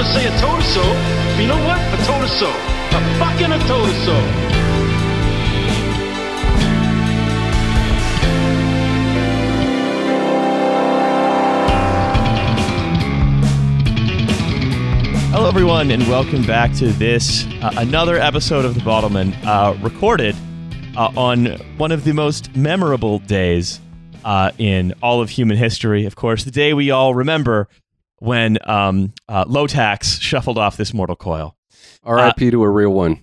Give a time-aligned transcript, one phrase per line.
[0.00, 0.82] to say a her so.
[1.38, 1.78] You know what?
[1.78, 2.46] A her so.
[2.48, 4.16] I fucking a her so.
[15.32, 20.34] Hello, everyone, and welcome back to this uh, another episode of The Bottleman, uh, recorded
[20.96, 23.80] uh, on one of the most memorable days
[24.24, 26.06] uh, in all of human history.
[26.06, 27.68] Of course, the day we all remember
[28.20, 31.56] when um, uh, Lowtax shuffled off this mortal coil.
[32.04, 32.50] R.I.P.
[32.52, 33.22] to a real one.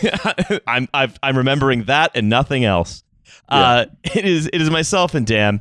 [0.66, 3.02] I'm I've, I'm remembering that and nothing else.
[3.48, 5.60] Uh, it is it is myself and Dan,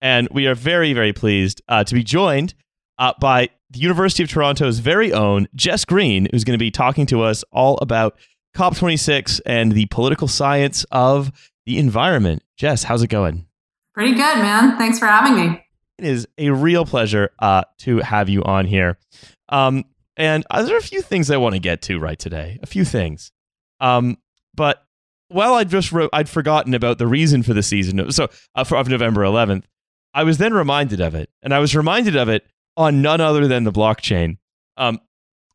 [0.00, 2.54] and we are very very pleased uh, to be joined
[2.98, 7.06] uh, by the University of Toronto's very own Jess Green, who's going to be talking
[7.06, 8.16] to us all about
[8.56, 11.30] COP26 and the political science of
[11.66, 12.42] the environment.
[12.56, 13.46] Jess, how's it going?
[13.92, 14.78] Pretty good, man.
[14.78, 15.65] Thanks for having me.
[15.98, 18.98] It is a real pleasure uh, to have you on here.
[19.48, 19.84] Um,
[20.16, 22.58] and there are a few things I want to get to right today.
[22.62, 23.32] A few things.
[23.80, 24.18] Um,
[24.54, 24.84] but
[25.28, 28.10] while I just wrote, I'd forgotten about the reason for the season.
[28.12, 29.64] So uh, for, of November 11th,
[30.14, 33.46] I was then reminded of it, and I was reminded of it on none other
[33.46, 34.38] than the blockchain,
[34.78, 34.98] um,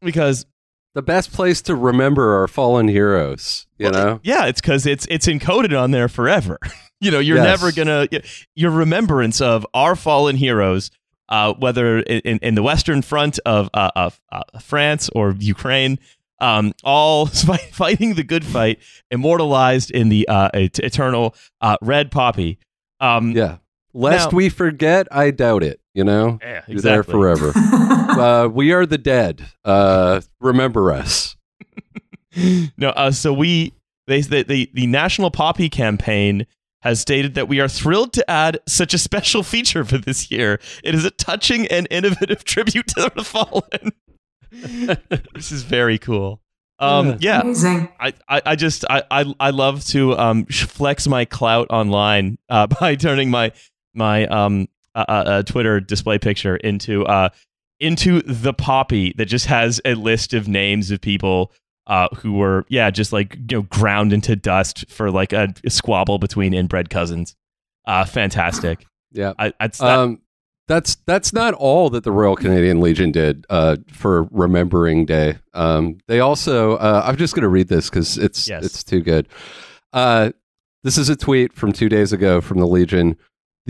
[0.02, 0.46] because
[0.94, 4.20] The best place to remember our fallen heroes, you Well, know?
[4.24, 6.60] Yeah, it's because it's it's encoded on there forever.
[7.00, 7.46] you know, you're Yes.
[7.62, 8.08] never gonna
[8.56, 10.92] your remembrance of our fallen heroes,
[11.30, 15.98] uh, whether in, in the Western Front of uh, of uh, France or Ukraine,
[16.42, 17.26] um, all
[17.72, 22.58] fighting the good fight, immortalized in the uh, et- eternal uh, red poppy.
[23.00, 23.58] Um, Yeah.
[23.94, 26.40] Lest Now- we forget, I doubt it, you know?
[26.42, 27.52] yeah, You're there forever.
[28.22, 29.46] uh, we are the dead.
[29.64, 31.36] Uh, remember us.
[32.78, 33.74] no, uh, so we
[34.08, 36.46] they the, the the National Poppy campaign
[36.82, 40.60] has stated that we are thrilled to add such a special feature for this year.
[40.84, 43.92] It is a touching and innovative tribute to the fallen.
[45.34, 46.42] this is very cool.
[46.80, 47.90] Um, yeah, Amazing.
[48.00, 52.66] I, I, I just I, I I love to um flex my clout online uh,
[52.68, 53.52] by turning my
[53.94, 57.30] my um uh, uh, uh, Twitter display picture into uh
[57.82, 61.52] into the poppy that just has a list of names of people
[61.88, 66.20] uh who were yeah just like you know ground into dust for like a, squabble
[66.20, 67.36] between inbred cousins.
[67.86, 68.86] Uh, fantastic.
[69.14, 69.34] Yeah.
[69.38, 70.22] I, Um,
[70.70, 75.38] that's that's not all that the Royal Canadian Legion did uh, for Remembrance Day.
[75.54, 78.64] Um, they also, uh, I'm just going to read this because it's Yes.
[78.64, 79.28] it's too good.
[79.92, 80.32] Uh,
[80.86, 83.18] this is a tweet from two days ago from the Legion.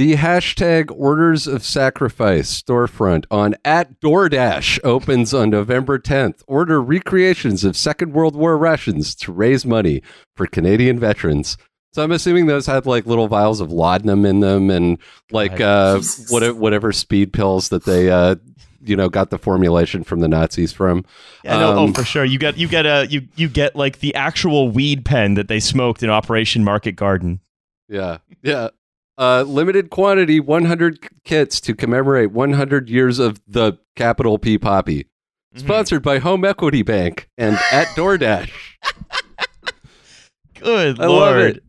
[0.02, 6.42] The hashtag Orders of Sacrifice storefront on at DoorDash opens on November 10th.
[6.48, 10.02] Order recreations of Second World War rations to raise money
[10.36, 11.56] for Canadian veterans.
[11.94, 14.98] So I'm assuming those had like little vials of laudanum in them and
[15.30, 18.38] like uh, what, whatever speed pills that they uh,
[18.84, 21.06] you know got the formulation from the Nazis from.
[21.44, 22.26] Yeah, no, oh, Um, for sure.
[22.26, 25.60] You get you get a you you get like the actual weed pen that they
[25.60, 27.40] smoked in Operation Market Garden.
[27.88, 28.70] Yeah, yeah.
[29.22, 35.04] Uh, limited quantity, 100 kits to commemorate 100 years of the capital P Poppy.
[35.04, 35.60] Mm-hmm.
[35.60, 38.50] Sponsored by Home Equity Bank and at DoorDash.
[40.60, 41.62] Good I lord.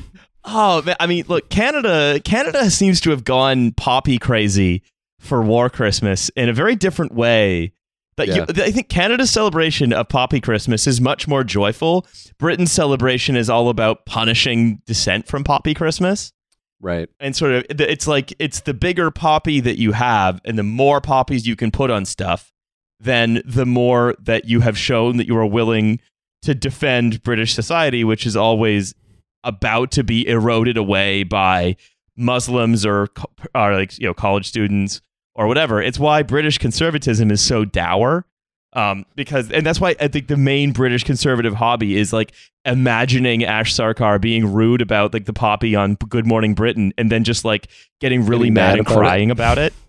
[0.44, 4.82] oh, man, I mean, look, Canada Canada seems to have gone poppy crazy
[5.18, 7.72] for War Christmas in a very different way.
[8.18, 12.06] That you, I think Canada's celebration of Poppy Christmas is much more joyful.
[12.36, 16.34] Britain's celebration is all about punishing dissent from Poppy Christmas.
[16.80, 17.08] Right.
[17.18, 21.00] and sort of it's like it's the bigger poppy that you have and the more
[21.00, 22.52] poppies you can put on stuff
[23.00, 25.98] then the more that you have shown that you are willing
[26.42, 28.94] to defend british society which is always
[29.42, 31.74] about to be eroded away by
[32.16, 33.08] muslims or,
[33.56, 35.00] or like you know college students
[35.34, 38.24] or whatever it's why british conservatism is so dour
[38.74, 42.32] um, because and that's why I think the main British conservative hobby is like
[42.64, 47.24] imagining Ash Sarkar being rude about like the poppy on Good Morning Britain and then
[47.24, 47.68] just like
[48.00, 48.98] getting really Getting mad, mad and about it.
[48.98, 49.72] crying about it.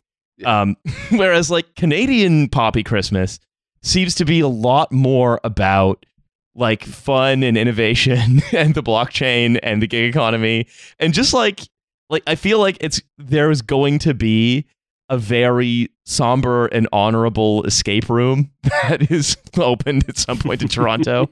[0.46, 0.78] Um,
[1.12, 3.42] whereas like Canadian poppy Christmas
[3.84, 6.06] seems to be a lot more about
[6.56, 10.68] like fun and innovation and the blockchain and the gig economy
[10.98, 11.60] and just like
[12.10, 14.66] like I feel like it's there's going to be
[15.10, 21.30] a very somber and honorable escape room that is opened at some point in Toronto.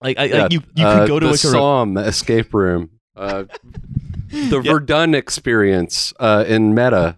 [0.00, 2.90] Like, I, Yeah, like you, you uh, could go to the a Somme escape room.
[3.16, 3.44] Uh,
[4.30, 4.72] the Yeah.
[4.72, 7.16] Verdun experience uh, in Meta.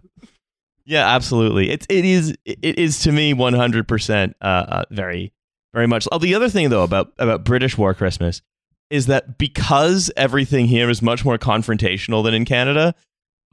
[0.86, 1.70] Yeah, absolutely.
[1.70, 5.32] It it is it is to me one hundred percent uh very
[5.72, 6.08] very much.
[6.10, 8.42] Oh, the other thing though about about British War Christmas
[8.88, 12.94] is that because everything here is much more confrontational than in Canada,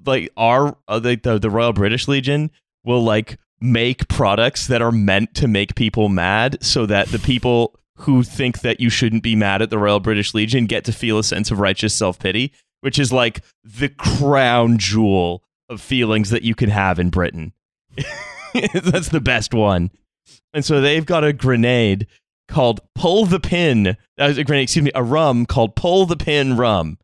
[0.06, 2.52] like our uh, the, the Royal British Legion
[2.84, 7.78] will like make products that are meant to make people mad so that the people
[7.98, 11.18] who think that you shouldn't be mad at the Royal British Legion get to feel
[11.18, 16.44] a sense of righteous self pity, which is like the crown jewel of feelings that
[16.44, 17.54] you can have in Britain.
[18.74, 19.92] That's the best one.
[20.54, 22.08] And so they've got a grenade
[22.48, 23.98] called Pull the Pin.
[24.18, 26.98] Uh, a grenade, excuse me, a rum called Pull the Pin Rum.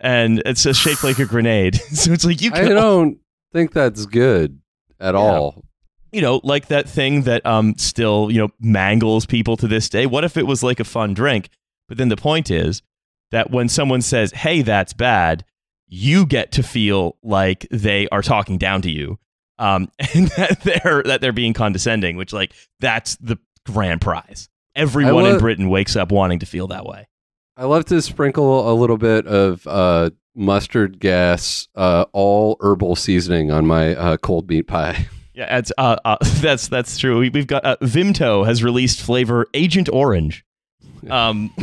[0.00, 1.74] And it's a shaped like a grenade.
[1.92, 3.18] so it's like you Can I don't
[3.52, 4.60] think that's good
[4.98, 5.20] at Yeah.
[5.20, 5.64] all.
[6.12, 10.06] you know, like that thing that um still, you know, mangles people to this day.
[10.06, 11.50] What if it was like a fun drink?
[11.88, 12.82] But then the point is
[13.30, 15.44] that when someone says, "Hey, that's bad,"
[15.86, 19.18] you get to feel like they are talking down to you.
[19.58, 23.36] Um and that they're that they're being condescending, which like that's the
[23.66, 24.48] grand prize.
[24.74, 27.06] Everyone in Britain wakes up wanting to feel that way.
[27.60, 33.50] I love to sprinkle a little bit of uh, mustard gas, uh, all herbal seasoning
[33.50, 35.06] on my uh, cold meat pie.
[35.32, 37.20] Yeah, that's uh, uh that's that's true.
[37.20, 40.44] We, we've got uh, Vimto has released flavor Agent Orange.
[41.08, 41.54] Um,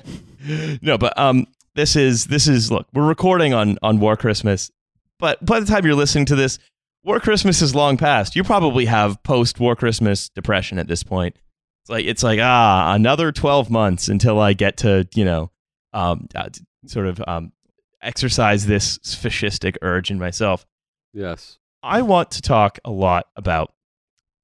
[0.80, 2.86] no, but um, this is this is look.
[2.94, 4.70] We're recording on on War Christmas,
[5.18, 6.58] but by the time you're listening to this,
[7.02, 8.36] War Christmas is long past.
[8.36, 11.36] You probably have post War Christmas depression at this point.
[11.84, 15.50] It's like it's like ah, another twelve months until I get to you know,
[15.92, 16.48] um, uh,
[16.86, 17.52] sort of um,
[18.00, 20.64] exercise this fascistic urge in myself.
[21.12, 21.58] Yes.
[21.82, 23.74] I want to talk a lot about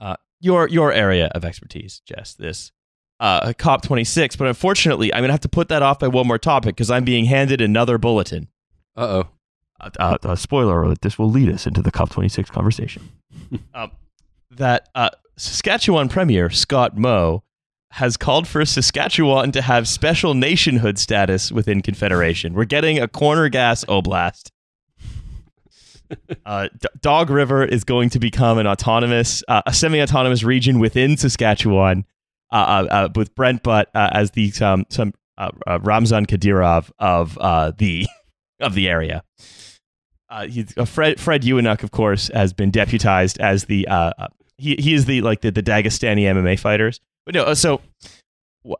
[0.02, 2.34] uh, your your area of expertise, Jess.
[2.34, 2.72] This
[3.20, 6.26] uh, COP twenty six, but unfortunately, I'm gonna have to put that off by one
[6.26, 8.48] more topic because I'm being handed another bulletin.
[8.94, 9.28] Uh oh.
[9.80, 13.10] Uh, uh, uh, spoiler alert: This will lead us into the COP twenty six conversation.
[13.74, 13.92] um,
[14.50, 15.08] that uh,
[15.40, 17.42] Saskatchewan Premier Scott Moe
[17.92, 22.52] has called for Saskatchewan to have special nationhood status within Confederation.
[22.52, 24.50] We're getting a corner gas oblast.
[26.44, 31.16] Uh, D- Dog River is going to become an autonomous, uh, a semi-autonomous region within
[31.16, 32.04] Saskatchewan,
[32.52, 35.14] uh, uh, uh, with Brent Butt uh, as the um, some
[35.80, 37.34] Ramzan Kadyrov of
[37.78, 38.06] the
[38.60, 39.22] of the area.
[40.84, 43.86] Fred Fred Ewanuick, of course, has been deputized as the
[44.60, 47.00] he he is the like the, the Dagestani MMA fighters.
[47.26, 47.80] But no, uh, so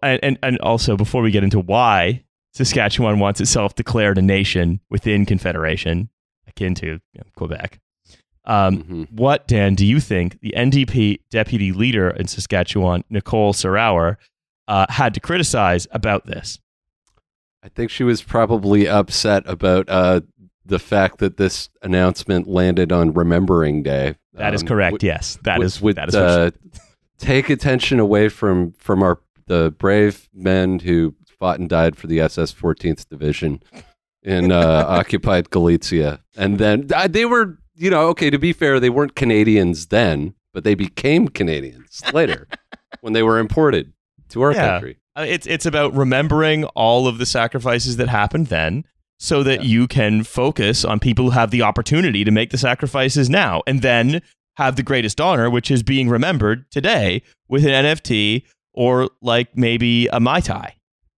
[0.03, 2.23] and and- also before we get into why
[2.55, 6.09] Saskatchewan wants itself declared a nation within Confederation,
[6.49, 7.79] akin to you know, Quebec.
[8.45, 9.13] Um, Mhm.
[9.13, 14.17] what, Dan, do you think the NDP deputy leader in Saskatchewan, Nicole Sarauer,
[14.67, 16.59] uh, had to criticize about this?
[17.63, 20.23] I think she was probably upset about uh,
[20.71, 24.17] the fact that this announcement landed on Remembrance Day.
[24.33, 24.93] That is Um, correct.
[24.93, 26.51] would- yes, that would- is would, that is uh,
[27.19, 32.21] take attention away from from our the brave men who fought and died for the
[32.21, 33.61] SS 14th Division
[34.23, 38.31] in uh, occupied Galicia, and then uh, they were, you know, okay.
[38.31, 42.47] To be fair, they weren't Canadians then, but they became Canadians later
[43.01, 43.93] when they were imported
[44.31, 44.69] to our Yeah.
[44.73, 44.99] country.
[45.17, 48.85] Uh, It's it's about remembering all of the sacrifices that happened then,
[49.23, 49.67] so that Yeah.
[49.69, 53.83] you can focus on people who have the opportunity to make the sacrifices now, and
[53.83, 54.23] then
[54.57, 60.07] have the greatest honor, which is being remembered today with an NFT or like maybe
[60.09, 60.75] a mai tai.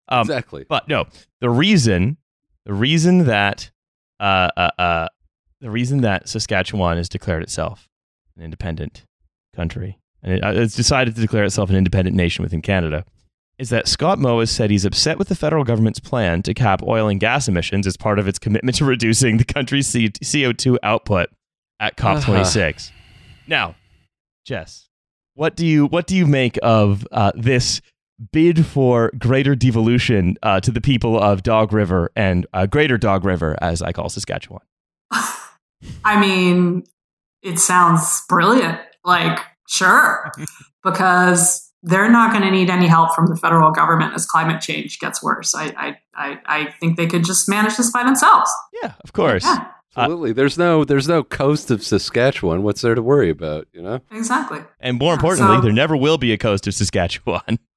[0.09, 0.67] Um, exactly.
[0.69, 1.05] But no,
[1.41, 2.17] the reason,
[2.67, 3.71] the reason that,
[4.21, 5.09] uh, uh, uh,
[5.61, 7.89] the reason that Saskatchewan has declared itself
[8.37, 9.05] an independent
[9.55, 13.05] country and it, uh, it's decided to declare itself an independent nation within Canada
[13.59, 16.83] is that Scott Moe has said he's upset with the federal government's plan to cap
[16.83, 20.79] oil and gas emissions as part of its commitment to reducing the country's C- CO2
[20.83, 21.29] output
[21.79, 22.91] at COP26.
[23.47, 23.75] Now,
[24.45, 24.89] Jess,
[25.35, 27.81] what do you what do you make of uh, this
[28.33, 33.25] bid for greater devolution uh, to the people of Dog River and uh, Greater Dog
[33.25, 34.63] River, as I call Saskatchewan?
[36.05, 36.85] I mean,
[37.43, 38.79] it sounds brilliant.
[39.05, 40.31] Like, sure,
[40.85, 44.99] because they're not going to need any help from the federal government as climate change
[45.01, 45.55] gets worse.
[45.55, 48.51] I, I, I, I think they could just manage this by themselves.
[48.83, 49.45] Yeah, of course.
[49.45, 50.33] Yeah, uh, Absolutely.
[50.33, 52.63] there's no there's no coast of Saskatchewan.
[52.63, 53.67] What's there to worry about?
[53.73, 54.01] You know.
[54.11, 54.61] exactly.
[54.81, 57.59] And more Yeah, importantly, so- there never will be a coast of Saskatchewan.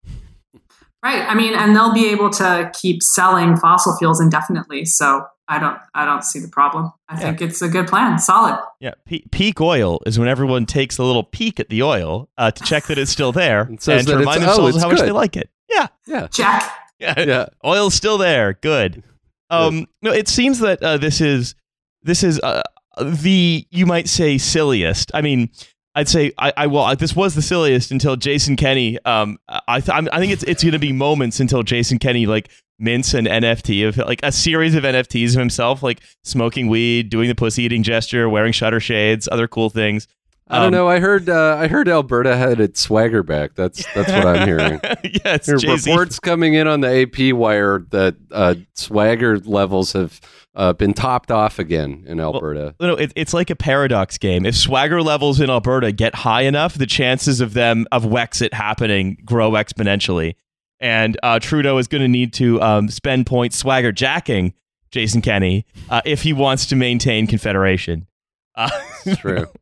[1.06, 1.22] Right.
[1.30, 4.86] I mean, and they'll be able to keep selling fossil fuels indefinitely.
[4.86, 6.92] So I don't, I don't see the problem.
[7.08, 8.18] I think it's a good plan.
[8.18, 8.58] Solid.
[8.80, 12.50] Yeah, pe- peak oil is when everyone takes a little peek at the oil uh,
[12.50, 14.90] to check that it's still there And and, to remind it's- oh, themselves it's how
[14.90, 15.50] much they like it.
[15.70, 16.28] Yeah, Yeah.
[16.28, 16.64] Check.
[17.00, 17.46] yeah, Yeah.
[17.66, 18.54] oil's still there.
[18.54, 19.04] Good.
[19.52, 21.54] Um, no, it seems that uh, this is
[22.02, 22.64] this is uh,
[23.00, 25.12] the you might say silliest.
[25.14, 25.52] I mean,
[25.96, 29.00] I'd say I, I well, I, this was the silliest until Jason Kenney.
[29.06, 29.38] Um,
[29.68, 33.14] I th- I'm, think it's it's going to be moments until Jason Kenney like mints
[33.14, 37.36] an NFT of like a series of NFTs of himself like smoking weed, doing the
[37.36, 40.08] pussy eating gesture, wearing shutter shades, other cool things.
[40.48, 40.88] I don't Um, know.
[40.90, 43.56] I heard uh, I heard Alberta had its swagger back.
[43.56, 44.80] That's that's what I'm hearing.
[45.26, 50.20] yes, There reports coming in on the AP wire that uh, swagger levels have
[50.56, 52.76] uh, been topped off again in Alberta.
[52.80, 54.46] No, it, it's like a paradox game.
[54.46, 59.18] If swagger levels in Alberta get high enough, the chances of them of Wexit happening
[59.26, 60.36] grow exponentially.
[60.80, 64.54] And uh, Trudeau is going to need to um, spend points swagger jacking
[64.92, 68.08] Jason Kenney uh, if he wants to maintain Confederation.
[68.56, 68.70] Uh,
[69.18, 69.46] true.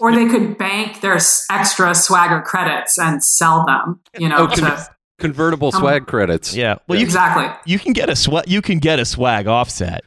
[0.00, 4.00] Or they could bank their extra swagger credits and sell them.
[4.18, 4.78] You know, Oh, to, con-
[5.20, 6.52] Convertible Um, swag credits.
[6.56, 6.78] yeah.
[6.88, 7.46] Well, you exactly.
[7.64, 10.02] you can get a swag you can get a swag offset.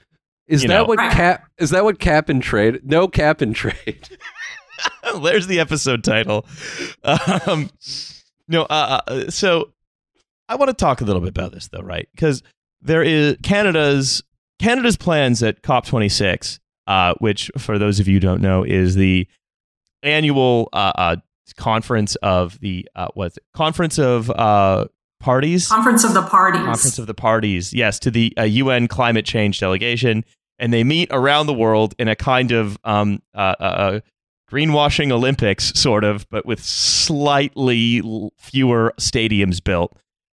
[0.48, 0.86] Is you that know.
[0.86, 1.50] what cap?
[1.58, 2.82] Is that what cap and trade?
[2.84, 4.08] No cap and trade.
[5.24, 6.46] There's the episode title.
[7.04, 7.70] Um,
[8.48, 9.72] no, uh, uh, so
[10.48, 12.08] I want to talk a little bit about this though, right?
[12.14, 12.44] Because
[12.82, 14.22] there is Canada's
[14.60, 19.28] Canada's plans at COP26, uh, which for those of you who don't know is the
[20.04, 21.16] annual uh, uh,
[21.58, 23.44] conference of the uh, what's it?
[23.54, 24.86] Conference of uh,
[25.20, 25.68] Parties.
[25.68, 26.62] Conference of the Parties.
[26.62, 30.24] Conference of the Parties, yes, to the uh, UN climate change delegation,
[30.60, 34.00] and they meet around the world in a kind of um, uh, uh, uh,
[34.52, 38.02] greenwashing Olympics, sort of, but with slightly
[38.38, 39.98] fewer stadiums built.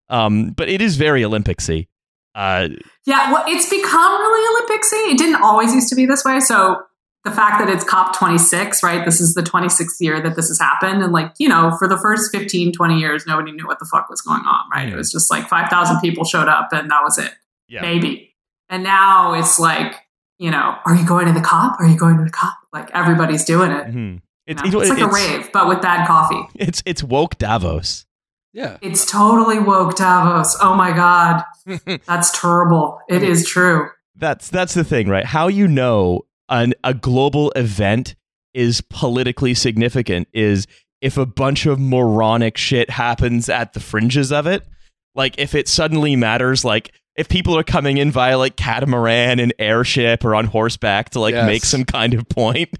[0.08, 1.88] Um, but it is very Olympicsy.
[2.34, 2.68] Uh,
[3.06, 5.12] Yeah, well, it's become really Olympicsy.
[5.12, 6.38] It didn't always used to be this way.
[6.40, 6.82] So
[7.26, 9.04] the fact that it's COP26, right?
[9.04, 11.02] This is the 26th year that this has happened.
[11.02, 14.08] And like, you know, for the first 15, 20 years, nobody knew what the fuck
[14.08, 14.88] was going on, right?
[14.88, 17.32] It was just like 5,000 people showed up and that was it,
[17.68, 18.34] yeah, maybe.
[18.70, 19.94] And now it's like,
[20.38, 21.78] you know, are you going to the COP?
[21.80, 22.54] Are you going to the COP?
[22.72, 23.86] Like everybody's doing it.
[23.88, 24.22] Mhm.
[24.46, 26.40] It's, You know, it's like a rave, but with bad coffee.
[26.54, 28.06] It's it's woke Davos.
[28.52, 28.76] Yeah.
[28.80, 30.56] It's totally woke Davos.
[30.62, 31.42] Oh my God.
[32.06, 33.00] That's terrible.
[33.08, 33.90] It is true.
[34.14, 35.24] That's that's the thing, right?
[35.24, 38.14] How you know an, a global event
[38.54, 40.66] is politically significant is
[41.00, 44.66] if a bunch of moronic shit happens at the fringes of it.
[45.14, 49.52] Like if it suddenly matters, like if people are coming in via like catamaran and
[49.58, 51.46] airship or on horseback to like Yes.
[51.46, 52.70] make some kind of point.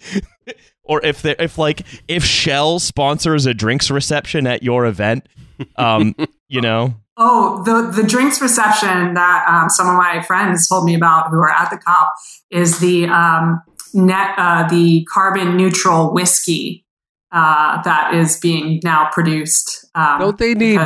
[0.82, 5.26] or if they if like if Shell sponsors a drinks reception at your event,
[5.76, 6.14] um,
[6.48, 10.94] you know, Oh, the the drinks reception that um, some of my friends told me
[10.94, 12.12] about who are at the COP
[12.50, 13.62] is the um,
[13.94, 16.84] net uh, the carbon neutral whiskey
[17.32, 19.86] uh, that is being now produced.
[19.94, 20.78] Um, Don't they need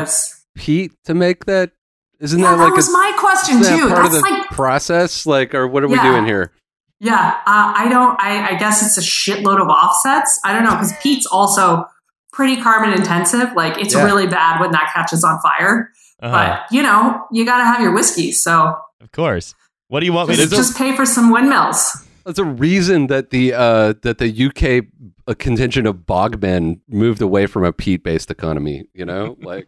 [0.57, 1.73] peat to make that?
[2.21, 3.89] Isn't yeah, that that like was a my question that too.
[3.89, 5.27] part of That's the like process?
[5.27, 6.53] Like, or what are we doing here?
[7.01, 8.21] Yeah, uh, I don't.
[8.23, 10.39] I, I guess it's a shitload of offsets.
[10.45, 11.87] I don't know because peat's also
[12.33, 13.53] pretty carbon intensive.
[13.57, 14.05] Like it's Yeah.
[14.05, 15.91] really bad when that catches on fire.
[16.23, 18.33] Uh, But you know, you got to have your whiskey.
[18.33, 19.55] So of course.
[19.89, 20.57] What do you want me to just, do?
[20.57, 22.07] just pay for some windmills.
[22.25, 24.87] That's a reason that the uh, that the UK
[25.27, 28.85] uh, contingent of bogmen moved away from a peat-based economy.
[28.95, 29.67] You know, like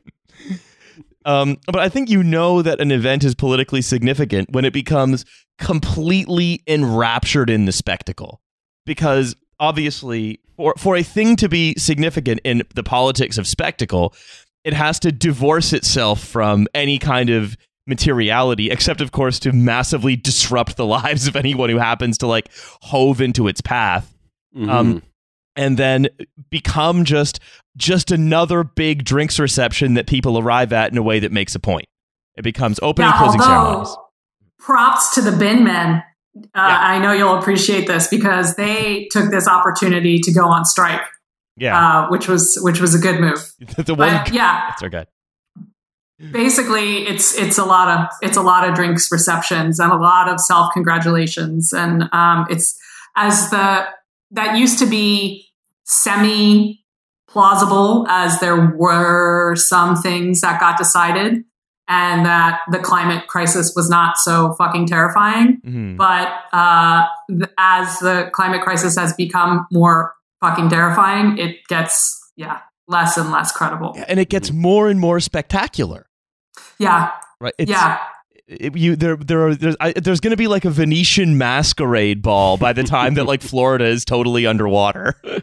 [1.25, 5.25] Um, but I think you know that an event is politically significant when it becomes
[5.59, 8.41] completely enraptured in the spectacle.
[8.85, 14.15] Because obviously, for, for a thing to be significant in the politics of spectacle,
[14.65, 20.17] it has to divorce itself from any kind of materiality, except, of course, to massively
[20.17, 22.49] disrupt the lives of anyone who happens to like
[22.83, 24.15] hove into its path
[24.57, 24.71] mhm.
[24.71, 25.03] Um,
[25.57, 26.09] and then
[26.51, 27.41] become just
[27.77, 31.59] just another big drinks reception that people arrive at in a way that makes a
[31.59, 31.87] point.
[32.37, 33.97] It becomes opening Yeah, closing although, ceremonies.
[34.59, 36.03] Props to the bin men.
[36.37, 36.79] Uh, Yeah.
[36.81, 41.03] I know you'll appreciate this because they took this opportunity to go on strike,
[41.57, 43.53] Yeah, uh, which was which was a good move.
[43.87, 44.09] the one.
[44.25, 45.07] But yeah, That's our guy.
[46.33, 50.29] basically it's it's a lot of it's a lot of drinks receptions and a lot
[50.29, 52.79] of self congratulations and um, it's
[53.17, 53.85] as the
[54.31, 55.47] that used to be
[55.85, 56.81] semi
[57.29, 61.43] plausible as there were some things that got decided
[61.89, 65.97] and that the climate crisis was not so fucking terrifying Mhm.
[65.97, 72.59] but uh, th- as the climate crisis has become more fucking terrifying it gets yeah
[72.89, 76.07] less and less credible And it gets more and more spectacular,
[76.79, 77.55] yeah right?
[77.59, 78.03] It's, yeah it-
[78.77, 82.59] you there there are there's, I, there's going to be like a Venetian masquerade ball
[82.59, 85.15] by the time that like Florida is totally underwater.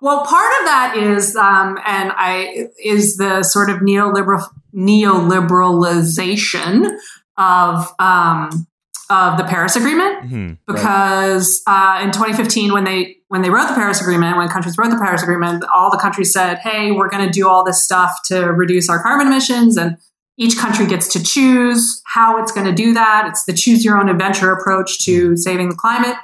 [0.00, 6.96] Well, part of that is, um, and I is the sort of neoliberal neoliberalization
[7.36, 8.67] of um,
[9.10, 10.58] of the Paris Agreement, Mhm.
[10.66, 14.90] because uh, in 2015, when they when they wrote the Paris Agreement, when countries wrote
[14.90, 18.12] the Paris Agreement, all the countries said, "Hey, we're going to do all this stuff
[18.26, 19.96] to reduce our carbon emissions," and
[20.38, 23.26] each country gets to choose how it's going to do that.
[23.28, 26.16] It's the choose your own adventure approach to saving the climate.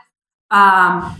[0.51, 1.17] Um,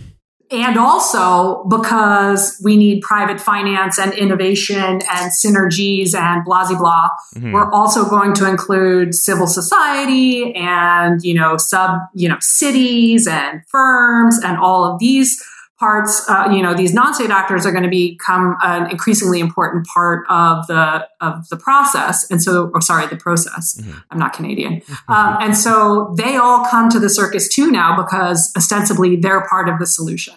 [0.51, 7.09] and also because we need private finance and innovation and synergies and blah blah blah.
[7.35, 7.51] Mhm.
[7.51, 13.61] We're also going to include civil society and you know sub you know cities and
[13.67, 15.41] firms and all of these
[15.79, 16.23] parts.
[16.29, 20.65] Uh, you know these non-state actors are going to become an increasingly important part of
[20.67, 22.29] the of the process.
[22.31, 23.79] And so, or sorry, the process.
[23.81, 24.01] Mhm.
[24.11, 24.81] I'm not Canadian.
[25.07, 29.69] Um, and so they all come to the circus too now because ostensibly they're part
[29.69, 30.33] of the solution.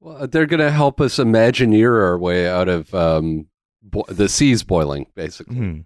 [0.00, 3.46] Well, they're going to help us imagineer our way out of um,
[3.82, 5.56] bo- the seas boiling, basically.
[5.56, 5.84] Mhm.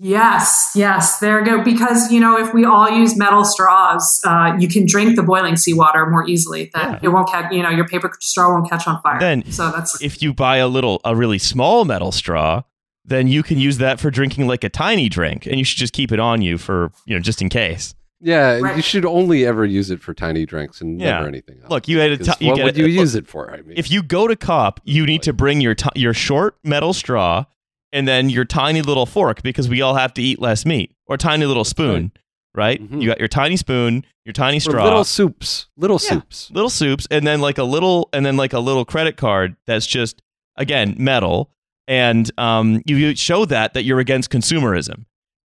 [0.00, 1.62] Yes, yes, there go.
[1.62, 5.56] Because you know, if we all use metal straws, uh, you can drink the boiling
[5.56, 6.70] seawater more easily.
[6.74, 6.98] That Yeah.
[7.02, 7.52] it won't catch.
[7.52, 9.18] You know, your paper straw won't catch on fire.
[9.18, 12.62] Then so that's If you buy a little, a really small metal straw,
[13.04, 15.92] then you can use that for drinking like a tiny drink, and you should just
[15.92, 17.94] keep it on you for you know just in case.
[18.20, 18.76] Yeah, Right.
[18.76, 21.16] you should only ever use it for tiny drinks and Yeah.
[21.16, 21.70] never anything else.
[21.70, 23.26] Look, you had a 'Cause ti- you what get would a- you look, use it
[23.28, 23.50] for?
[23.52, 26.56] I mean, If you go to cop, you need to bring your ti your short
[26.64, 27.44] metal straw
[27.92, 31.16] and then your tiny little fork because we all have to eat less meat or
[31.16, 32.12] tiny little spoon,
[32.54, 32.82] right?
[32.82, 33.00] Mhm.
[33.02, 36.08] You got your tiny spoon, your tiny straw, little soups, little Yeah.
[36.10, 36.50] soups.
[36.52, 39.86] little soups, and then like a little and then like a little credit card that's
[39.86, 40.20] just
[40.56, 41.50] again metal,
[41.86, 45.04] and um, you- you show that that you're against consumerism.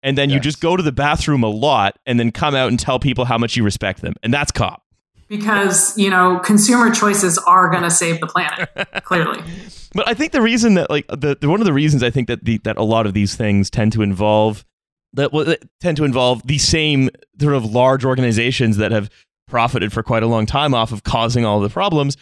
[0.05, 2.79] And then you just go to the bathroom a lot and then come out and
[2.79, 4.15] tell people how much you respect them.
[4.23, 4.85] And that's cop.
[5.29, 8.69] Because you know consumer choices are going to save the planet.
[9.05, 9.43] clearly,
[9.95, 12.29] But I think the reason that like the, the one of the reasons I think
[12.29, 14.65] that the that a lot of these things tend to involve
[15.13, 19.11] that well, that tend to involve the same sort of large organizations that have
[19.47, 22.17] profited for quite a long time off of causing all the problems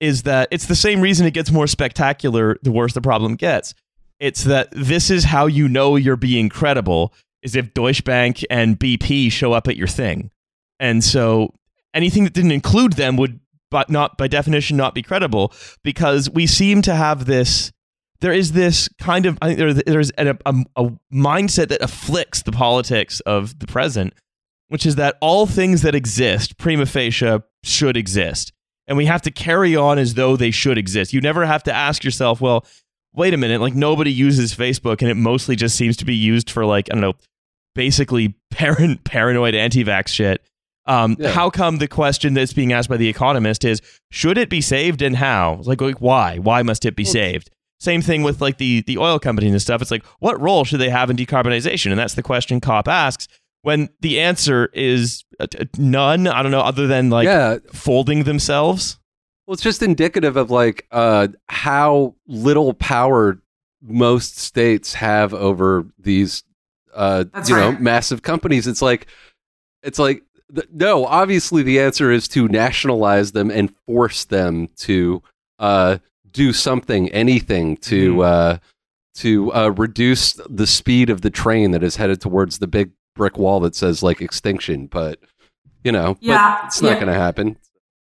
[0.00, 3.72] is that it's the same reason it gets more spectacular the worse the problem gets.
[4.18, 8.78] It's that this is how you know you're being credible is if Deutsche Bank and
[8.78, 10.30] BP show up at your thing.
[10.80, 11.54] And so
[11.94, 16.46] anything that didn't include them would but not by definition not be credible because we
[16.46, 17.72] seem to have this
[18.20, 22.42] there is this kind of I think there, there's a, a, a mindset that afflicts
[22.42, 24.14] the politics of the present
[24.68, 28.52] which is that all things that exist prima facie should exist.
[28.88, 31.12] And we have to carry on as though they should exist.
[31.12, 32.66] You never have to ask yourself well
[33.14, 36.50] wait a minute like nobody uses facebook and it mostly just seems to be used
[36.50, 37.14] for like i don't know
[37.74, 40.42] basically paran- paranoid anti-vax shit
[40.86, 41.30] um, Yeah.
[41.30, 45.02] How come the question that's being asked by the Economist is should it be saved
[45.02, 45.60] and how?
[45.64, 46.38] Like, like why?
[46.38, 47.50] Why must it be saved?
[47.78, 49.82] Same thing with like the the oil companies and stuff.
[49.82, 51.90] It's like what role should they have in decarbonization?
[51.90, 53.28] And that's the question COP asks.
[53.62, 55.46] When the answer is uh,
[55.78, 58.98] none, I don't know, other than like yeah, folding themselves.
[59.46, 63.38] well, it's just indicative of like uh, how little power
[63.80, 66.42] most states have over these,
[66.94, 68.66] uh, That's you know, massive companies.
[68.66, 69.06] It's like,
[69.82, 70.22] it's like,
[70.54, 71.04] th- no.
[71.06, 75.22] Obviously, the answer is to nationalize them and force them to
[75.58, 75.98] uh,
[76.32, 78.24] do something, anything to Mhm.
[78.24, 78.58] uh,
[79.16, 83.36] to uh, reduce the speed of the train that is headed towards the big brick
[83.36, 84.86] wall that says like extinction.
[84.86, 85.18] But
[85.84, 86.94] you know, but Yeah, it's not yeah.
[86.94, 87.56] going to happen.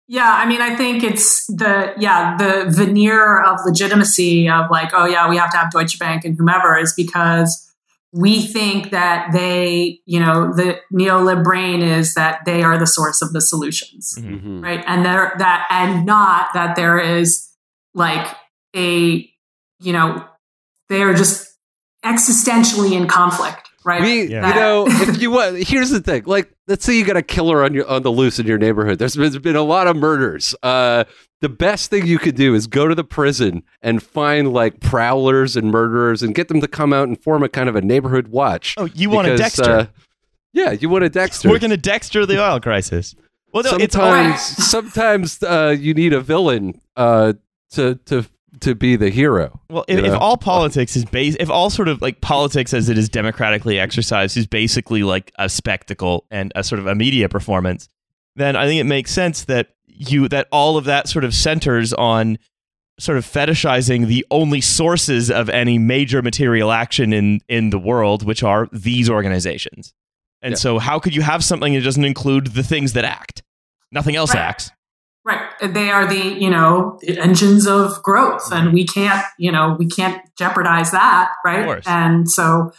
[0.07, 5.05] Yeah, I mean, I think it's the yeah the veneer of legitimacy of like, oh
[5.05, 7.72] yeah, we have to have Deutsche Bank and whomever is because
[8.15, 13.23] we think that they, you know, the neolib brain is that they are the source
[13.23, 14.43] of the solutions, Mhm.
[14.43, 14.63] Mhm.
[14.63, 14.83] right?
[14.85, 17.49] And there that and not that there is
[17.95, 18.27] like
[18.75, 19.27] a,
[19.79, 20.23] you know,
[20.89, 21.57] they are just
[22.05, 24.01] existentially in conflict, right?
[24.01, 24.47] We, Yeah.
[24.49, 26.23] you know, if you want, here's the thing.
[26.25, 28.99] Like, let's say you got a killer on your on the loose in your neighborhood.
[28.99, 30.55] There's been, there's been a lot of murders.
[30.63, 31.03] Uh,
[31.41, 35.55] the best thing you could do is go to the prison and find like prowlers
[35.57, 38.29] and murderers and get them to come out and form a kind of a neighborhood
[38.29, 38.75] watch.
[38.77, 39.63] Oh, you want a Dexter?
[39.71, 39.85] uh,
[40.53, 41.49] yeah, you want a Dexter.
[41.49, 43.15] We're going to Dexter the oil crisis.
[43.51, 47.33] Well, no, it's sometimes, sometimes uh, you need a villain uh,
[47.71, 48.25] to to
[48.61, 49.59] to be the hero.
[49.69, 52.97] Well, if, if all politics is based, if all sort of like politics as it
[52.97, 57.87] is democratically exercised is basically like a spectacle and a sort of a media performance,
[58.35, 61.93] then I think it makes sense that you that all of that sort of centers
[61.93, 62.37] on
[62.99, 68.23] sort of fetishizing the only sources of any major material action in in the world,
[68.23, 69.93] which are these organizations.
[70.41, 70.57] And Yeah.
[70.57, 73.41] so, how could you have something that doesn't include the things that act?
[73.91, 74.41] Nothing else Right.
[74.41, 74.71] acts.
[75.25, 75.41] Right.
[75.61, 79.87] They are the, you know, the engines of growth and we can't, you know, we
[79.87, 81.81] can't jeopardize that, right?
[81.85, 82.71] And so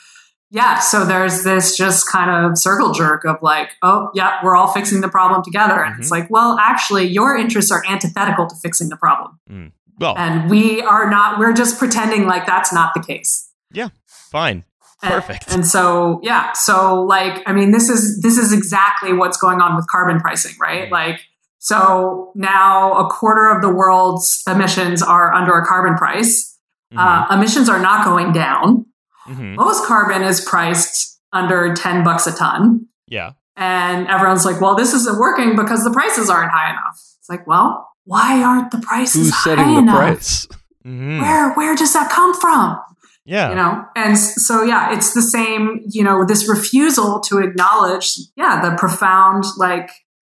[0.54, 4.68] yeah, so there's this just kind of circle jerk of like, oh, yeah, we're all
[4.68, 5.82] fixing the problem together.
[5.82, 6.20] And it's mm-hmm.
[6.22, 9.40] like, well, actually, your interests are antithetical to fixing the problem.
[9.50, 9.72] Mm.
[9.98, 13.50] Well, And we are not, we're just pretending like that's not the case.
[13.72, 14.62] Yeah, fine.
[15.02, 15.50] And- Perfect.
[15.50, 16.52] And, so, yeah.
[16.52, 20.54] So like, I mean, this is, this is exactly what's going on with carbon pricing,
[20.60, 20.88] right?
[20.88, 20.92] Mm.
[20.92, 21.20] Like,
[21.64, 26.58] So now a quarter of the world's emissions are under a carbon price.
[26.92, 26.98] Mhm.
[26.98, 28.84] Uh, emissions are not going down.
[29.26, 29.56] Mhm.
[29.56, 32.86] Most carbon is priced under 10 bucks a ton.
[33.08, 33.30] Yeah.
[33.56, 37.00] And everyone's like, well, this isn't working because the prices aren't high enough.
[37.18, 39.96] It's like, well, why aren't the prices Who's high setting the enough?
[39.96, 40.46] price?
[40.86, 41.22] Mhm.
[41.22, 42.78] Where where does that come from?
[43.24, 43.48] Yeah.
[43.48, 45.80] You know, and so yeah, it's the same.
[45.88, 49.88] You know, this refusal to acknowledge, yeah, the profound like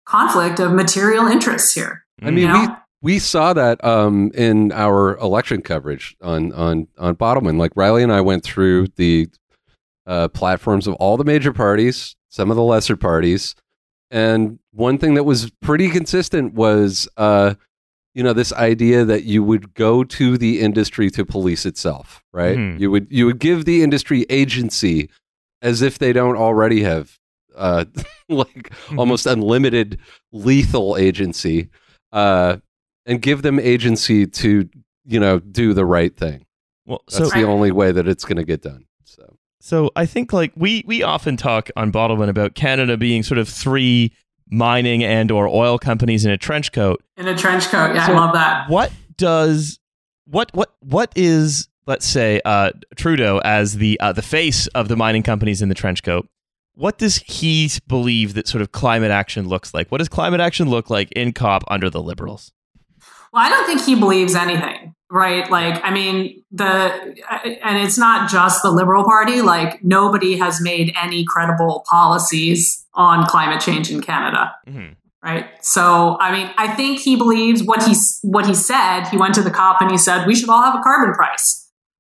[0.10, 2.04] conflict of material interests here.
[2.22, 2.78] I mean, You we know?
[3.02, 7.58] we saw that um, in our election coverage on on on Bottleman.
[7.58, 9.28] Like Riley and I went through the
[10.08, 13.56] uh, platforms of all the major parties, some of the lesser parties,
[14.12, 17.54] and one thing that was pretty consistent was, uh,
[18.16, 22.58] you know, this idea that you would go to the industry to police itself, right?
[22.58, 22.80] Mhm.
[22.80, 25.10] You would you would give the industry agency
[25.62, 27.18] as if they don't already have.
[27.56, 27.86] Uh,
[28.30, 30.00] like almost unlimited
[30.32, 31.70] lethal agency
[32.12, 32.58] uh,
[33.06, 34.70] and give them agency to
[35.06, 36.46] you know do the right thing
[36.86, 40.06] well, that's so the only way that it's going to get done so So I
[40.06, 44.14] think like we we often talk on Bottleman about Canada being sort of three
[44.50, 47.04] mining and or oil companies in a trench coat.
[47.18, 47.94] In a trench coat.
[47.96, 48.70] Yeah, So I love that.
[48.70, 49.80] What does
[50.26, 54.96] what what what is let's say uh, Trudeau as the uh, the face of the
[54.96, 56.28] mining companies in the trench coat?
[56.80, 59.90] What does he believe that sort of climate action looks like?
[59.90, 62.54] What does climate action look like in COP under the Liberals?
[63.34, 65.52] Well, I don't think he believes anything, right?
[65.52, 66.64] Like, I mean, the,
[67.62, 69.42] and it's not just the Liberal Party.
[69.42, 74.96] Like, nobody has made any credible policies on climate change in Canada, Mhm.
[75.22, 75.48] right?
[75.62, 79.04] So, I mean, I think he believes what he, what he said.
[79.10, 81.59] He went to the COP and he said, we should all have a carbon price.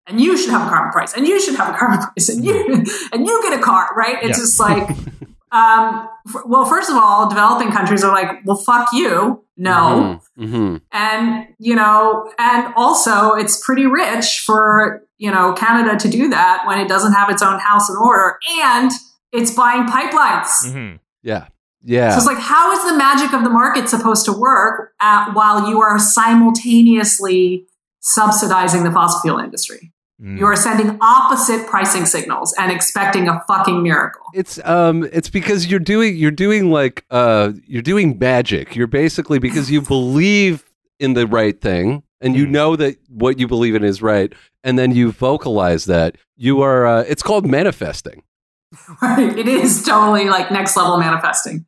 [0.10, 2.43] And you should have a carbon price, and you should have a carbon price, and
[2.43, 4.17] you and you get a car, right?
[4.24, 4.43] It's Yeah.
[4.43, 4.89] just like,
[5.52, 10.78] um, f- well, first of all, developing countries are like, well, fuck you, no, hmm
[10.91, 16.63] and you know and also it's pretty rich for you know canada to do that
[16.65, 18.89] when it doesn't have its own house in order and
[19.34, 20.95] it's buying pipelines Mm-hmm.
[21.24, 21.48] yeah
[21.84, 25.34] yeah so it's like how is the magic of the market supposed to work at,
[25.34, 27.65] while you are simultaneously
[28.02, 29.91] subsidizing the fossil fuel industry.
[30.21, 34.25] You are sending opposite pricing signals and expecting a fucking miracle.
[34.34, 38.75] It's um it's because you're doing you're doing like uh you're doing magic.
[38.75, 40.65] You're basically because you believe
[40.99, 42.51] in the right thing and you Mhm.
[42.51, 46.17] know that what you believe in is right and then you vocalize that.
[46.36, 48.23] You are uh, it's called manifesting.
[49.01, 49.38] Right.
[49.39, 51.65] It is totally like next level manifesting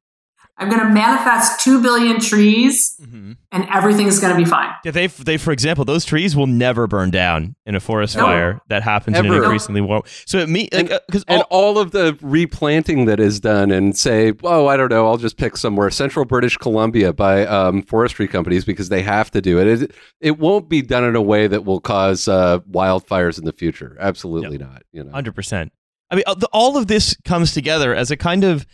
[0.62, 3.36] i'm going to manifest 2 billion trees Mhm.
[3.52, 6.88] and everything's going to be fine Yeah, they they for example, those trees will never
[6.88, 8.24] burn down in a forest No.
[8.26, 9.44] fire that happens in an Ever.
[9.44, 10.04] increasingly warm.
[10.26, 14.34] So it me like because and all of the replanting that is done and say
[14.44, 18.64] oh i don't know i'll just pick somewhere central british columbia by um, forestry companies
[18.66, 21.66] because they have to do it it, it won't be done in a way that
[21.66, 25.72] will cause uh, wildfires in the future absolutely not you know Hundred percent.
[26.10, 28.66] I mean, uh, all of this comes together as a kind of,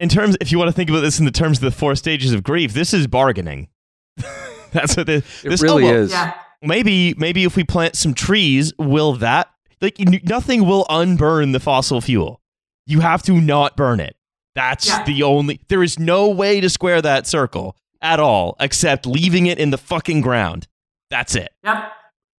[0.00, 1.94] in terms, if you want to think about this in the terms of the four
[1.94, 3.68] stages of grief, this is bargaining.
[4.72, 5.62] That's what the, it this.
[5.62, 9.48] really oh, well, is yeah Maybe, maybe if we plant some trees, will that
[9.82, 12.40] like nothing will unburn the fossil fuel?
[12.86, 14.16] You have to not burn it.
[14.54, 15.04] That's Yeah.
[15.04, 15.60] the only.
[15.68, 19.78] There is no way to square that circle at all, except leaving it in the
[19.78, 20.66] fucking ground.
[21.10, 21.50] That's it.
[21.64, 21.92] Yep.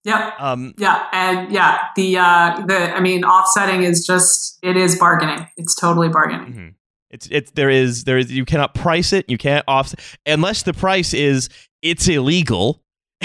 [0.05, 0.33] Yep.
[0.39, 1.07] Um, Yeah.
[1.11, 5.47] And yeah, the uh the I mean offsetting is just it is bargaining.
[5.57, 6.53] It's totally bargaining.
[6.53, 6.74] Mhm.
[7.15, 9.29] It's it's there is there is you cannot price it.
[9.29, 11.47] You can't offset unless the price is
[11.81, 12.83] it's illegal,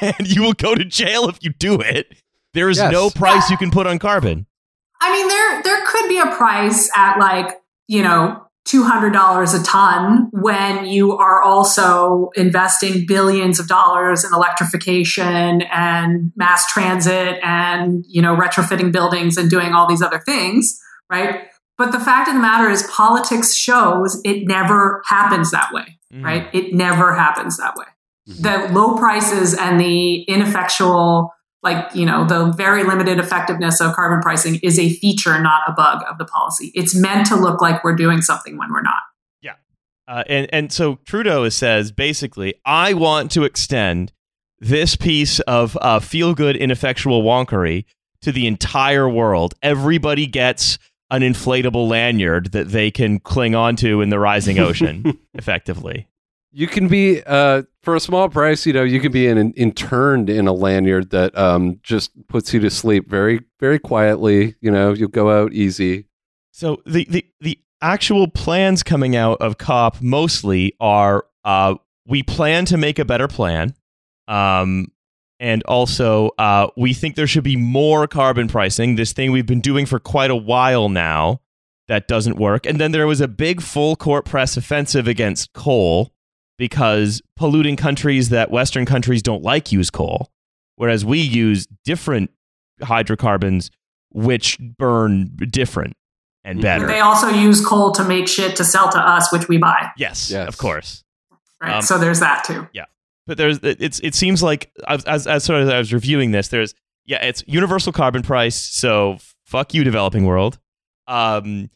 [0.00, 2.14] and you will go to jail if you do it.
[2.54, 2.90] There is Yes.
[2.90, 4.46] no price you can put on carbon.
[5.02, 10.28] I mean there there could be a price at like, you know, $200 a ton
[10.32, 18.22] when you are also investing billions of dollars in electrification and mass transit and, you
[18.22, 20.80] know, retrofitting buildings and doing all these other things,
[21.10, 21.48] right?
[21.80, 25.96] But the fact of the matter is politics shows it never happens that way.
[26.12, 26.24] Mm.
[26.24, 26.48] right?
[26.52, 27.86] It never happens that way.
[28.28, 28.42] Mhm.
[28.42, 34.20] The low prices and the ineffectual, like, you know, the very limited effectiveness of carbon
[34.20, 36.70] pricing is a feature, not a bug of the policy.
[36.74, 39.00] It's meant to look like we're doing something when we're not.
[39.40, 39.54] Yeah.
[40.06, 44.12] Uh, and and so Trudeau says basically, I want to extend
[44.58, 47.86] this piece of uh, feel good ineffectual wonkery
[48.20, 49.54] to the entire world.
[49.62, 50.78] Everybody gets
[51.10, 56.06] an inflatable lanyard that they can cling onto in the rising ocean, effectively.
[56.52, 58.66] You can be uh, for a small price.
[58.66, 62.60] You know, you can be in, interned in a lanyard that um, just puts you
[62.60, 64.56] to sleep very, very quietly.
[64.60, 66.06] You know, you go out easy.
[66.50, 72.64] So the, the, the actual plans coming out of COP mostly are uh, we plan
[72.66, 73.74] to make a better plan.
[74.26, 74.88] Um,
[75.40, 78.94] and also, uh, we think there should be more carbon pricing.
[78.94, 81.40] This thing we've been doing for quite a while now
[81.88, 82.66] that doesn't work.
[82.66, 86.12] And then there was a big full court press offensive against coal
[86.58, 90.30] because polluting countries that Western countries don't like use coal,
[90.76, 92.30] whereas we use different
[92.82, 93.70] hydrocarbons
[94.12, 95.94] which burn different
[96.44, 96.62] and Mhm.
[96.62, 96.86] better.
[96.86, 99.90] But they also use coal to make shit to sell to us, which we buy.
[99.96, 100.48] yes, Yes.
[100.48, 101.02] of course.
[101.62, 101.76] Right.
[101.76, 102.66] Um, so there's that too.
[103.30, 106.32] But there's it's it seems like as as, as sort of as I was reviewing
[106.32, 106.74] this, there's
[107.06, 108.56] yeah, it's universal carbon price.
[108.56, 110.58] So fuck you, developing world.
[111.06, 111.70] Um,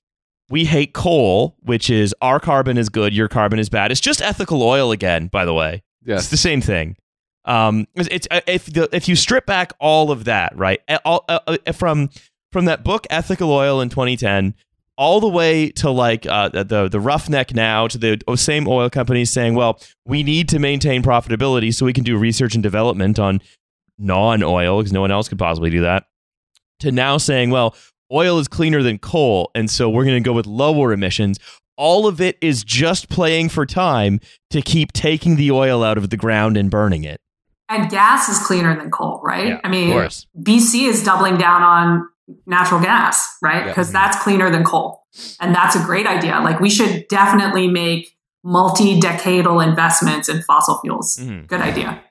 [0.51, 3.93] we hate coal, which is our carbon is good, your carbon is bad.
[3.93, 5.85] It's just ethical oil again, by the way.
[6.17, 6.97] It's the same thing.
[7.45, 10.99] Um, it's, it's uh, if the if you strip back all of that, right, uh,
[11.05, 12.11] all, uh, uh, from
[12.51, 14.57] from that book, Ethical Oil in 2010,
[14.97, 19.31] all the way to like uh, the the roughneck now to the same oil companies
[19.31, 23.41] saying, well, we need to maintain profitability so we can do research and development on
[23.99, 26.07] non-oil because no one else could possibly do that.
[26.81, 27.75] To now saying, well,
[28.13, 31.39] oil is cleaner than coal, and so we're going to go with lower emissions.
[31.77, 36.11] All of it is just playing for time to keep taking the oil out of
[36.11, 37.21] the ground and burning it.
[37.69, 39.49] And gas is cleaner than coal, right?
[39.49, 39.91] Yeah, I mean.
[39.91, 42.09] BC is doubling down on
[42.47, 43.65] natural gas, right?
[43.65, 43.69] Yeah.
[43.69, 45.05] Because that's cleaner than coal.
[45.41, 46.41] And that's a great idea.
[46.41, 51.17] Like we should definitely make multi-decadal investments in fossil fuels.
[51.17, 51.47] Mhm.
[51.47, 52.03] Good idea.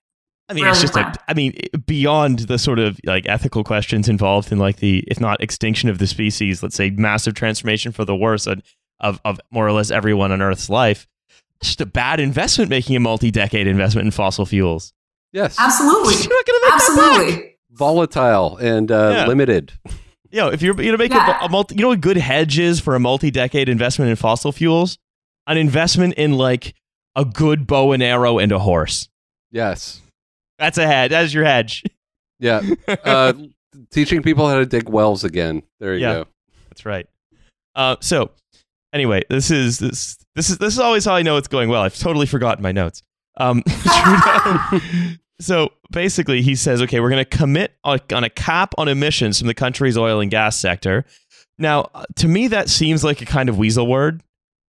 [0.49, 1.05] I mean, it's just plan.
[1.07, 5.19] like I mean, beyond the sort of like ethical questions involved in like the if
[5.19, 8.61] not extinction of the species, let's say massive transformation for the worse of
[8.99, 11.07] of, of more or less everyone on Earth's life.
[11.59, 14.93] It's just a bad investment making a multi-decade investment in fossil fuels.
[15.31, 15.55] Yes.
[15.57, 16.13] Absolutely.
[16.23, 17.09] You're not gonna make that back.
[17.19, 17.52] Absolutely.
[17.73, 19.27] Volatile and uh, Yeah.
[19.27, 19.73] limited.
[20.31, 21.41] You know, if you're you know make Yeah.
[21.41, 24.51] a, a multi, you know what good hedge is for a multi-decade investment in fossil
[24.51, 24.97] fuels?
[25.45, 26.73] An investment in like
[27.15, 29.07] a good bow and arrow and a horse.
[29.51, 30.01] Yes.
[30.57, 31.11] That's a hedge.
[31.11, 31.83] That's your hedge.
[32.39, 32.61] Yeah.
[33.05, 33.33] Uh,
[33.91, 35.61] teaching people how to dig wells again.
[35.79, 36.13] There you Yeah.
[36.13, 36.25] go.
[36.69, 37.05] That's right.
[37.75, 38.31] Uh, so
[38.91, 41.83] anyway, this is this this is this is always how I know it's going well.
[41.83, 43.03] I've totally forgotten my notes.
[43.37, 43.61] Um,
[45.39, 49.39] so basically, he says, okay, we're going to commit on, on a cap on emissions
[49.39, 51.05] from the country's oil and gas sector.
[51.57, 54.21] Now, to me, that seems like a kind of weasel word,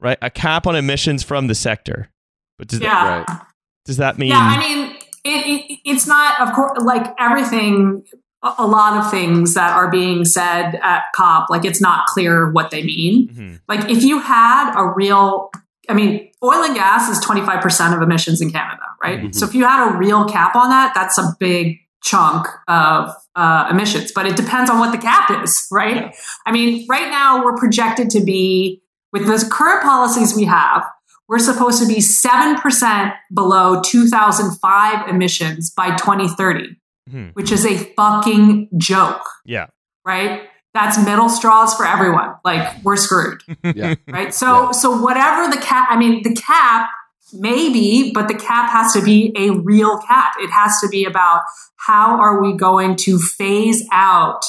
[0.01, 0.19] right?
[0.23, 2.11] A cap on emissions from the sector.
[2.59, 3.39] But does that, Right.
[3.85, 4.31] does that mean?
[4.31, 8.05] Yeah, I mean, it, it, it's not, of course, like everything,
[8.43, 12.51] a a lot of things that are being said at COP, like it's not clear
[12.51, 13.29] what they mean.
[13.29, 13.61] Mhm.
[13.69, 15.51] Like if you had a real,
[15.89, 19.21] I mean, oil and gas is 25% of emissions in Canada, right?
[19.25, 19.35] Mhm.
[19.35, 23.67] So if you had a real cap on that, that's a big chunk of uh,
[23.71, 25.97] emissions, but it depends on what the cap is, right?
[25.97, 26.11] Yeah.
[26.47, 30.85] I mean, right now we're projected to be, with the current policies we have,
[31.29, 36.77] we're supposed to be 7% below 2005 emissions by 2030,
[37.11, 37.31] Mhm.
[37.35, 39.67] which is a fucking joke, Yeah.
[40.05, 40.43] right?
[40.75, 42.35] That's middle straws for everyone.
[42.45, 43.95] Like we're screwed, Yeah.
[44.09, 44.35] right?
[44.35, 44.71] So, Yeah.
[44.73, 46.89] so whatever the cap, I mean, the cap
[47.33, 50.35] maybe, but the cap has to be a real cap.
[50.41, 51.43] It has to be about
[51.77, 54.45] how are we going to phase out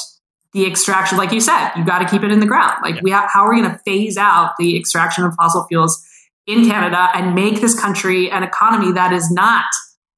[0.52, 1.18] the extraction?
[1.18, 2.78] Like you said, you got to keep it in the ground.
[2.82, 3.00] Like Yeah.
[3.02, 6.00] we, ha- how are we going to phase out the extraction of fossil fuels
[6.46, 9.64] in Canada and make this country an economy that is not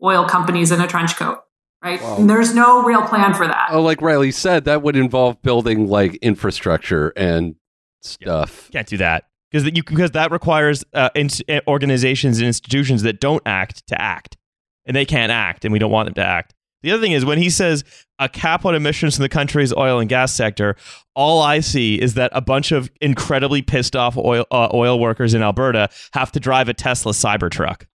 [0.03, 1.39] oil companies in a trench coat?
[1.83, 2.03] Right?
[2.03, 2.17] Wow.
[2.19, 3.69] And there's no real plan for that.
[3.71, 7.55] Oh, like Riley said, that would involve building like infrastructure and
[8.03, 8.69] stuff.
[8.73, 9.25] Can't do that
[9.65, 14.01] because you because that requires uh, in, uh, organizations and institutions that don't act to
[14.01, 14.37] act,
[14.85, 16.55] and they can't act, and we don't want them to act.
[16.83, 17.85] The other thing is when he says
[18.19, 20.77] a cap on emissions from the country's oil and gas sector,
[21.15, 25.35] all I see is that a bunch of incredibly pissed off oil uh, oil workers
[25.35, 27.87] in Alberta have to drive a Tesla Cybertruck.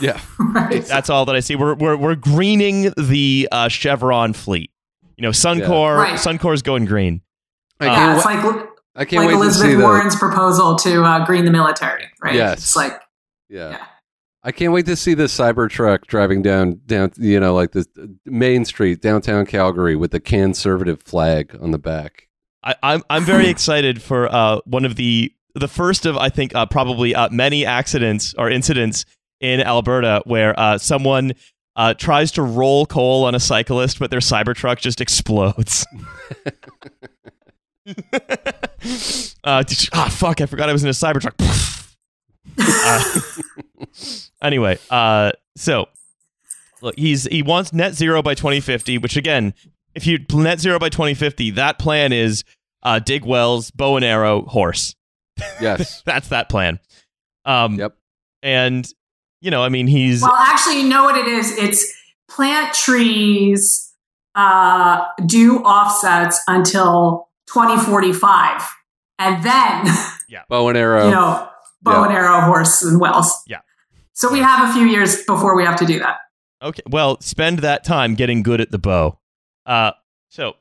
[0.00, 0.20] Yeah.
[0.38, 0.84] right?
[0.84, 1.56] That's all that I see.
[1.56, 4.70] We're we're, we're greening the uh, Chevron fleet.
[5.16, 6.14] You know, Suncor Right.
[6.18, 7.22] Suncor's going green.
[7.80, 9.82] I Uh, yeah, wa- it's like I can't like wait to see Elizabeth the.
[9.82, 12.34] Warren's proposal to uh, green the military, right?
[12.34, 12.58] Yes.
[12.58, 13.00] It's like
[13.48, 13.70] yeah.
[13.70, 13.86] yeah.
[14.42, 17.86] I can't wait to see the Cybertruck driving down down you know like the
[18.24, 22.28] Main Street downtown Calgary with the conservative flag on the back.
[22.62, 26.54] I, I'm I'm very excited for uh, one of the the first of I think
[26.54, 29.04] uh, probably uh, many accidents or incidents
[29.40, 31.32] in Alberta where uh, someone
[31.76, 35.86] uh, tries to roll coal on a cyclist, but their Cybertruck just explodes.
[39.44, 40.40] uh, did you- ah, fuck!
[40.40, 41.34] I forgot I was in a Cybertruck.
[42.58, 43.20] uh,
[44.42, 45.88] anyway, uh, so
[46.82, 49.54] look, he's he wants net zero by 2050, which again,
[49.94, 52.44] if you net zero by 2050, that plan is
[52.82, 54.94] uh, dig wells, bow and arrow, horse.
[55.60, 56.02] Yes.
[56.06, 56.78] That's that plan.
[57.44, 57.96] Um, Yep.
[58.42, 58.88] And
[59.40, 61.50] you know, I mean, he's Well, actually, you know what it is?
[61.58, 61.92] It's
[62.28, 63.92] plant trees
[64.34, 68.62] uh, do offsets until 2045.
[69.18, 69.86] And then,
[70.28, 70.42] yeah.
[70.48, 71.06] Bow and arrow.
[71.06, 71.48] you know,
[71.82, 72.08] bow Yeah.
[72.08, 73.32] and arrow, horse, and wells.
[73.46, 73.60] Yeah.
[74.12, 76.18] So we have a few years before we have to do that.
[76.62, 76.82] Okay.
[76.88, 79.18] Well, spend that time getting good at the bow.
[79.66, 79.92] Uh,
[80.30, 80.54] so,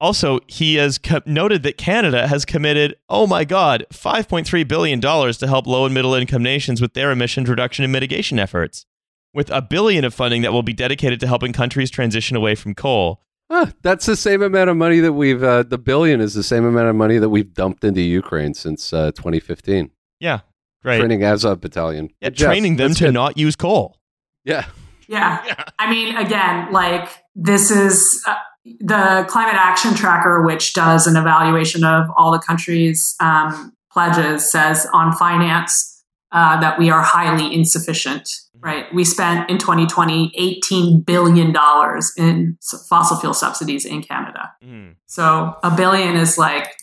[0.00, 5.46] also, he has co- noted that Canada has committed, oh my God, $5.3 billion to
[5.48, 8.86] help low and middle income nations with their emissions reduction and mitigation efforts,
[9.34, 12.74] with a billion of funding that will be dedicated to helping countries transition away from
[12.74, 13.20] coal.
[13.50, 15.42] Ah, that's the same amount of money that we've.
[15.42, 18.92] Uh, the billion is the same amount of money that we've dumped into Ukraine since
[18.92, 19.90] uh, 2015.
[20.20, 20.40] Yeah.
[20.82, 20.98] Great.
[20.98, 22.10] Training Azov Battalion.
[22.20, 23.14] yeah, Good training them That's to good.
[23.14, 23.96] not use coal.
[24.44, 24.66] Yeah.
[25.08, 25.42] Yeah.
[25.46, 25.64] Yeah.
[25.78, 28.34] I mean, again, like this is uh,
[28.80, 34.86] the Climate Action Tracker, which does an evaluation of all the countries' um, pledges, says
[34.92, 35.97] on finance
[36.32, 38.28] uh, that we are highly insufficient.
[38.60, 38.92] Right?
[38.92, 44.50] We spent in 2020 18 billion dollars in fossil fuel subsidies in Canada.
[44.64, 44.96] Mm.
[45.06, 46.74] So a billion is like,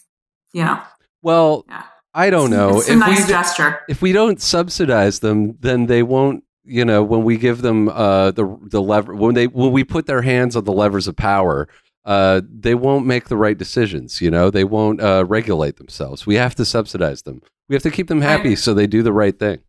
[0.54, 0.80] you know,
[1.22, 1.84] Well, Yeah.
[2.14, 2.78] I don't know.
[2.80, 3.82] It's a if nice we gesture.
[3.90, 6.44] if we don't subsidize them, then they won't.
[6.64, 10.06] You know, when we give them uh, the the lever, when they when we put
[10.08, 11.68] their hands on the levers of power,
[12.06, 14.22] uh, they won't make the right decisions.
[14.22, 16.26] You know, they won't uh, regulate themselves.
[16.26, 17.42] We have to subsidize them.
[17.68, 18.58] We have to keep them happy Right.
[18.60, 19.60] so they do the right thing.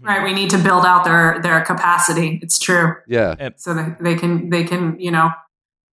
[0.00, 0.22] Right?
[0.24, 2.40] We need to build out their their capacity.
[2.42, 2.94] It's true.
[3.06, 3.50] Yeah.
[3.56, 5.30] so that they can they can you know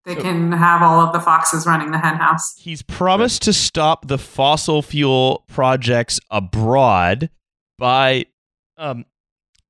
[0.05, 2.55] they So- can have all of the foxes running the hen house.
[2.57, 7.29] He's promised to stop the fossil fuel projects abroad
[7.77, 8.25] by,
[8.77, 9.05] um,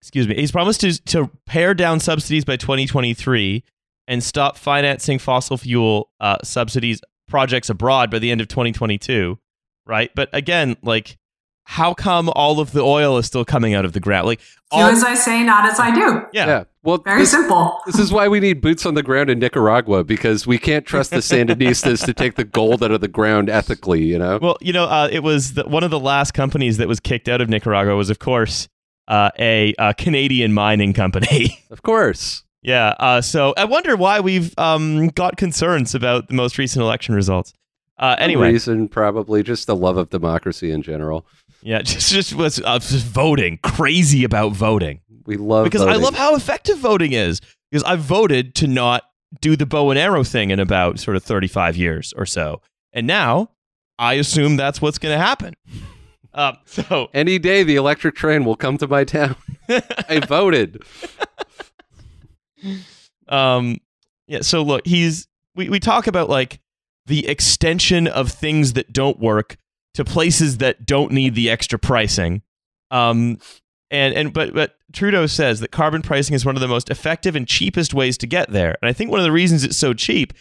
[0.01, 0.35] excuse me.
[0.35, 3.63] He's promised to to pare down subsidies by 2023
[4.09, 9.39] and stop financing fossil fuel uh, subsidies projects abroad by the end of 2022.
[9.85, 11.17] Right, but again, like,
[11.63, 14.25] how come all of the oil is still coming out of the ground?
[14.27, 14.39] Like,
[14.71, 16.25] Do as I say, not as I do.
[16.33, 17.79] yeah, Well, Very this, simple.
[17.85, 21.11] this is why we need boots on the ground in Nicaragua because we can't trust
[21.11, 24.03] the Sandinistas to take the gold out of the ground ethically.
[24.03, 24.39] You know.
[24.41, 27.29] Well, you know, uh, it was the, one of the last companies that was kicked
[27.29, 28.67] out of Nicaragua was, of course,
[29.07, 31.63] uh, a, uh Canadian mining company.
[31.71, 32.43] Of course.
[32.61, 32.95] Yeah.
[32.99, 37.53] Uh, so I wonder why we've um, got concerns about the most recent election results.
[37.97, 41.25] Uh, anyway, reason probably just the love of democracy in general.
[41.61, 46.15] yeah, just just was uh, just voting, crazy about voting We love because I love
[46.15, 47.41] how effective voting is.
[47.71, 49.03] Because I voted to not
[49.41, 52.61] do the bow and arrow thing in about sort of thirty five years or so,
[52.93, 53.51] and now
[53.99, 55.55] I assume that's what's going to happen.
[56.31, 59.35] Uh, so Any day the electric train will come to my town.
[59.67, 60.83] I voted.
[63.27, 63.77] Um
[64.27, 66.59] yeah so look he's we, we talk about like
[67.05, 69.57] the extension of things that don't work
[69.95, 72.41] to places that don't need the extra pricing.
[72.91, 73.39] Um
[73.91, 77.35] and and but but Trudeau says that carbon pricing is one of the most effective
[77.35, 78.75] and cheapest ways to get there.
[78.81, 80.33] And I think one of the reasons it's so cheap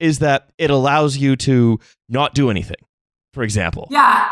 [0.00, 1.78] is that it allows you to
[2.08, 2.76] not do anything
[3.32, 3.86] for example.
[3.90, 4.28] Yeah,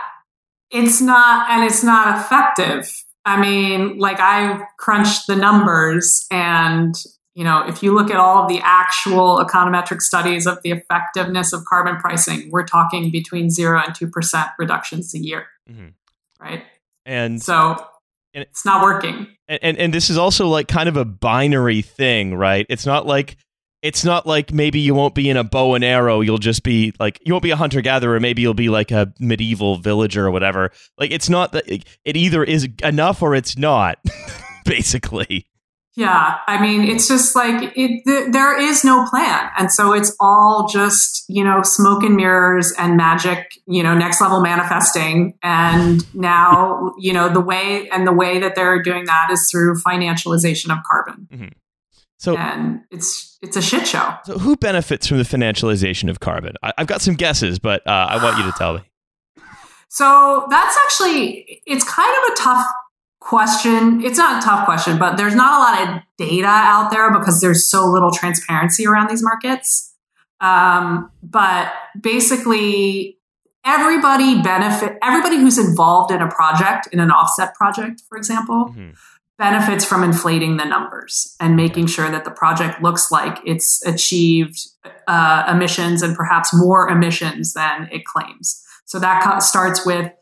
[0.70, 2.92] it's not, and it's not effective.
[3.24, 6.94] I mean, like I crunched the numbers, and
[7.36, 11.52] you know, if you look at all of the actual econometric studies of the effectiveness
[11.52, 15.92] of carbon pricing, we're talking between zero and two percent reductions a year, Mhm.
[16.40, 16.64] right?
[17.04, 17.76] and So
[18.34, 19.28] And- it's not working.
[19.48, 22.66] and, and and this is also like kind of a binary thing, right?
[22.68, 23.36] It's not like
[23.82, 26.20] it's not like maybe you won't be in a bow and arrow.
[26.22, 28.18] You'll just be like you won't be a hunter gatherer.
[28.18, 30.72] Maybe you'll be like a medieval villager or whatever.
[30.98, 33.98] Like it's not that it either is enough or it's not.
[34.64, 35.46] Basically,
[35.98, 40.14] Yeah, I mean, it's just like it, th- there is no plan, and so it's
[40.20, 45.38] all just you know smoke and mirrors and magic, you know, next level manifesting.
[45.42, 49.76] And now you know the way and the way that they're doing that is through
[49.80, 51.48] financialization of carbon, Mm-hmm.
[52.18, 54.14] so and it's it's a shit show.
[54.24, 56.56] so who benefits from the financialization of carbon?
[56.62, 58.80] I, I've got some guesses, but uh, I want you to tell me.
[59.88, 62.66] So that's actually it's kind of a tough
[63.26, 64.04] question.
[64.04, 67.40] It's not a tough question, but there's not a lot of data out there because
[67.40, 69.92] there's so little transparency around these markets.
[70.40, 73.18] Um, but basically,
[73.64, 74.96] everybody benefit.
[75.02, 78.94] Everybody who's involved in a project, in an offset project, for example, Mhm.
[79.38, 84.58] benefits from inflating the numbers and making sure that the project looks like it's achieved
[85.08, 88.62] uh, emissions and perhaps more emissions than it claims.
[88.84, 90.12] So that starts with,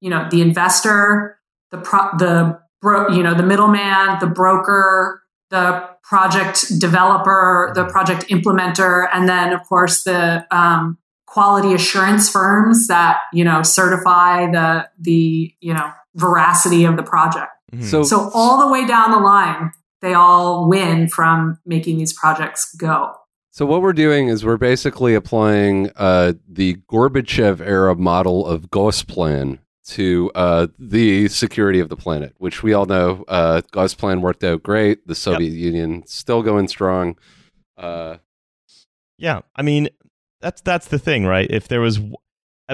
[0.00, 1.38] you know, the investor,
[1.74, 8.28] the pro- the bro- you know the middleman, the broker, the project developer, the project
[8.28, 14.88] implementer, and then of course the um, quality assurance firms that you know certify the
[15.00, 17.50] the you know veracity of the project.
[17.74, 17.82] Mhm.
[17.84, 22.72] So, So all the way down the line, they all win from making these projects
[22.76, 23.12] go.
[23.50, 29.58] so what we're doing is we're basically applying uh, the Gorbachev era model of Gosplan
[29.84, 34.62] to uh, the security of the planet, which we all know uh, Gosplan worked out
[34.62, 35.06] great.
[35.06, 37.16] The Soviet Union still going strong.
[37.76, 38.16] Uh,
[39.18, 39.88] Yeah, I mean
[40.40, 41.50] that's that's the thing, right?
[41.50, 41.98] If there was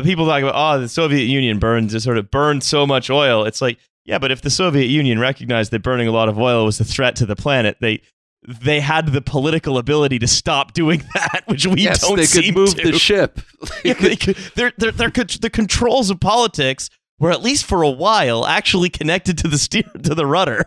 [0.04, 3.44] people talking about oh the Soviet Union burned just sort of burned so much oil,
[3.44, 6.64] it's like yeah, but if the Soviet Union recognized that burning a lot of oil
[6.64, 8.02] was a threat to the planet, they
[8.46, 12.54] they had the political ability to stop doing that, which we yes, don't they could
[12.54, 12.92] move to.
[12.92, 13.40] the ship.
[13.84, 16.88] Yeah, they could, they're, they're, they're, the controls of politics
[17.20, 20.64] were at least for a while actually connected to the steer to the rudder.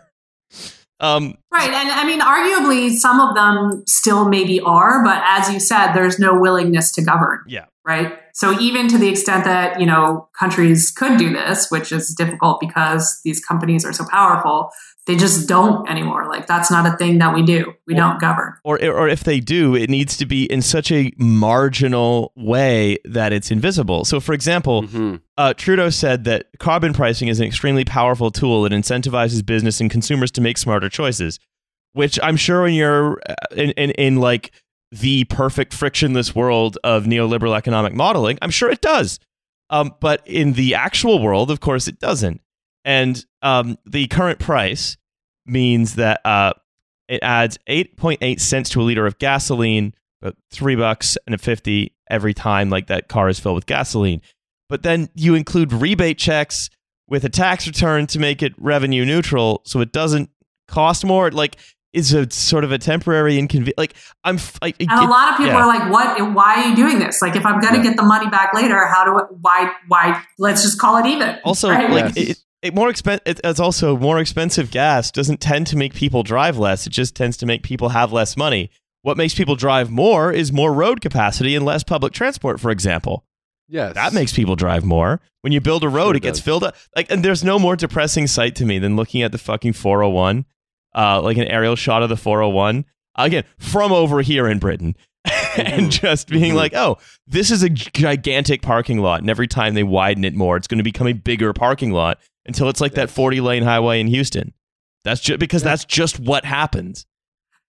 [1.00, 1.70] Um, Right.
[1.70, 6.18] And I mean, arguably, some of them still maybe are, but as you said, there's
[6.18, 7.40] no willingness to govern.
[7.46, 7.66] Yeah.
[7.86, 8.14] Right.
[8.32, 12.58] So even to the extent that, you know, countries could do this, which is difficult
[12.58, 14.70] because these companies are so powerful,
[15.06, 16.26] they just don't anymore.
[16.26, 17.74] Like, that's not a thing that we do.
[17.86, 18.54] We Well- don't govern.
[18.64, 23.34] or or if they do, it needs to be in such a marginal way that
[23.34, 24.06] it's invisible.
[24.06, 25.20] So, for example, Mhm.
[25.36, 29.90] uh, Trudeau said that carbon pricing is an extremely powerful tool that incentivizes business and
[29.90, 31.38] consumers to make smarter choices.
[31.92, 34.50] Which I'm sure in your uh, in in, in like
[34.94, 39.18] the perfect frictionless world of neoliberal economic modeling, I'm sure it does.
[39.68, 42.40] Um, but in the actual world, of course, it doesn't.
[42.84, 44.96] And um, the current price
[45.46, 46.52] means that uh,
[47.08, 51.92] it adds 8.8 cents to a liter of gasoline, about three bucks and a 50
[52.08, 54.22] every time like that car is filled with gasoline.
[54.68, 56.70] But then you include rebate checks
[57.08, 60.30] with a tax return to make it revenue neutral, so it doesn't
[60.68, 61.30] cost more.
[61.32, 61.56] Like,
[61.94, 63.78] is a sort of a temporary inconvenience.
[63.78, 65.60] Like, I'm f- like, it- And a lot of people yeah.
[65.62, 66.34] are like, "What?
[66.34, 67.22] Why are you doing this?
[67.22, 67.84] Like, if I'm going to Yeah.
[67.90, 69.12] get the money back later, how do?
[69.18, 69.70] I, why?
[69.88, 70.22] Why?
[70.38, 71.88] Let's just call it even." Also, right?
[71.90, 72.28] like Yes.
[72.30, 76.22] it, it more expen- it, It's also more expensive gas doesn't tend to make people
[76.22, 76.86] drive less.
[76.86, 78.70] It just tends to make people have less money.
[79.02, 83.24] What makes people drive more is more road capacity and less public transport, for example.
[83.68, 85.20] Yes, That makes people drive more.
[85.42, 86.44] When you build a road, Sure it gets does.
[86.44, 86.74] filled up.
[86.96, 90.44] Like, and there's no more depressing sight to me than looking at the fucking 401,
[90.94, 92.84] uh, like an aerial shot of the 401
[93.16, 94.94] again from over here in Britain,
[95.56, 96.56] and just being Mhm.
[96.56, 100.56] like, oh, this is a gigantic parking lot, and every time they widen it more,
[100.56, 104.00] it's going to become a bigger parking lot until it's like that 40 lane highway
[104.00, 104.52] in Houston.
[105.04, 105.70] That's just because Yeah.
[105.70, 107.06] that's just what happens.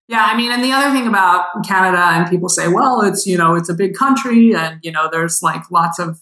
[0.08, 3.38] Yeah, I mean, and the other thing about Canada, and people say, well, it's you
[3.38, 6.20] know, it's a big country, and you know, there's like lots of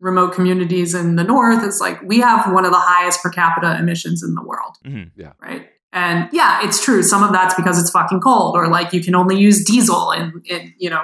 [0.00, 1.64] remote communities in the north.
[1.64, 5.10] It's like we have one of the highest per capita emissions in the world, Mhm.
[5.40, 5.66] right?
[5.92, 7.02] And yeah, it's true.
[7.02, 10.42] Some of that's because it's fucking cold, or like you can only use diesel in,
[10.46, 11.02] in you know,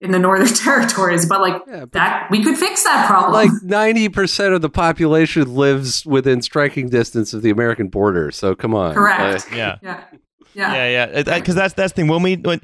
[0.00, 1.26] in the northern territories.
[1.26, 3.32] But like Yeah, but that, we could fix that problem.
[3.32, 8.30] like ninety percent of the population lives within striking distance of the American border.
[8.30, 9.46] So come on, Correct.
[9.50, 9.78] Uh, Yeah.
[9.82, 10.04] yeah,
[10.54, 10.74] yeah.
[10.74, 11.38] yeah, yeah.
[11.38, 12.08] Because that's that's the thing.
[12.08, 12.60] When we when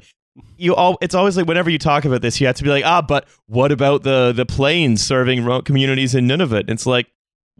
[0.57, 2.85] you all, it's always like whenever you talk about this, you have to be like,
[2.85, 6.69] ah, but what about the the planes serving remote communities in Nunavut?
[6.69, 7.07] It's like,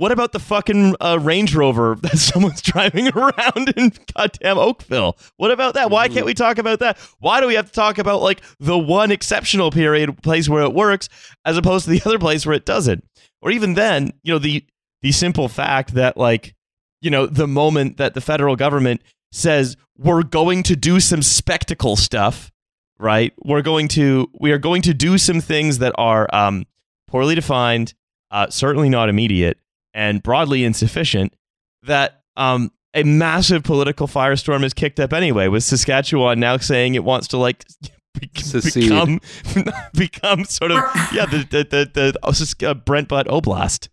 [0.04, 5.18] what about the fucking uh, Range Rover that someone's driving around in goddamn Oakville?
[5.38, 5.90] What about that?
[5.90, 6.98] Why can't we talk about that?
[7.20, 10.74] Why do we have to talk about like the one exceptional period place where it
[10.74, 11.08] works
[11.46, 13.08] as opposed to the other place where it doesn't?
[13.42, 14.66] Or even then, you know, the
[15.04, 16.54] the simple fact that like,
[17.00, 19.02] you know, the moment that the federal government
[19.32, 22.52] says we're going to do some spectacle stuff,
[23.00, 23.32] right?
[23.42, 26.66] We're going to we are going to do some things that are um,
[27.08, 27.94] poorly defined,
[28.32, 29.60] uh, certainly not immediate,
[29.94, 31.36] and broadly insufficient.
[31.84, 37.04] That um, a massive political firestorm is kicked up anyway, with Saskatchewan now saying it
[37.04, 37.66] wants to like
[38.20, 38.30] be-
[38.74, 39.20] become
[39.94, 40.78] become sort of
[41.12, 43.90] yeah the the the, the oh, Sask- uh, Brent Butt Oblast.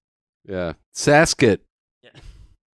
[0.48, 0.74] yeah.
[0.94, 1.60] Sasket.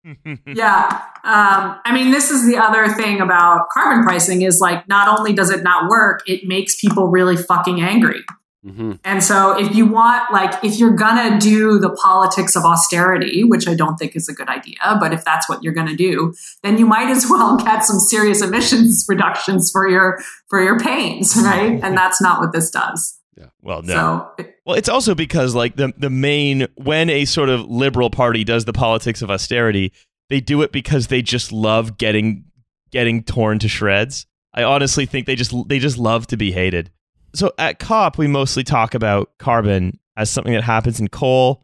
[0.46, 1.02] Yeah.
[1.24, 5.32] Um, I mean, this is the other thing about carbon pricing is like, not only
[5.32, 8.20] does it not work, it makes people really fucking angry.
[8.66, 13.44] Hmm And so if you want, like, if you're gonna do the politics of austerity,
[13.44, 16.34] which I don't think is a good idea, but if that's what you're gonna do,
[16.62, 21.36] then you might as well get some serious emissions reductions for your for your pains,
[21.42, 21.80] right?
[21.82, 23.18] And that's not what this does.
[23.36, 23.46] Yeah.
[23.62, 24.32] Well, no.
[24.38, 28.44] So Well, it's also because like the the main when a sort of liberal party
[28.44, 29.92] does the politics of austerity,
[30.28, 32.44] they do it because they just love getting
[32.90, 34.26] getting torn to shreds.
[34.54, 36.90] I honestly think they just they just love to be hated.
[37.36, 41.62] So at COP, we mostly talk about carbon as something that happens in coal,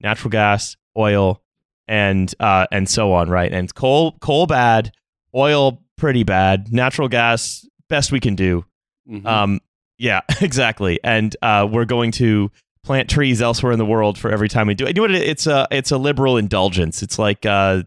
[0.00, 1.42] natural gas, oil,
[1.88, 3.52] and uh, and so on, right?
[3.52, 4.92] And coal coal bad,
[5.34, 8.64] oil pretty bad, natural gas best we can do.
[9.08, 9.26] Mhm.
[9.26, 9.60] Um,
[9.98, 11.00] yeah, exactly.
[11.02, 12.50] And uh, we're going to
[12.84, 14.84] plant trees elsewhere in the world for every time we do.
[14.84, 14.88] it.
[14.96, 15.22] You know what?
[15.22, 17.02] It's a it's a liberal indulgence.
[17.02, 17.82] It's like uh,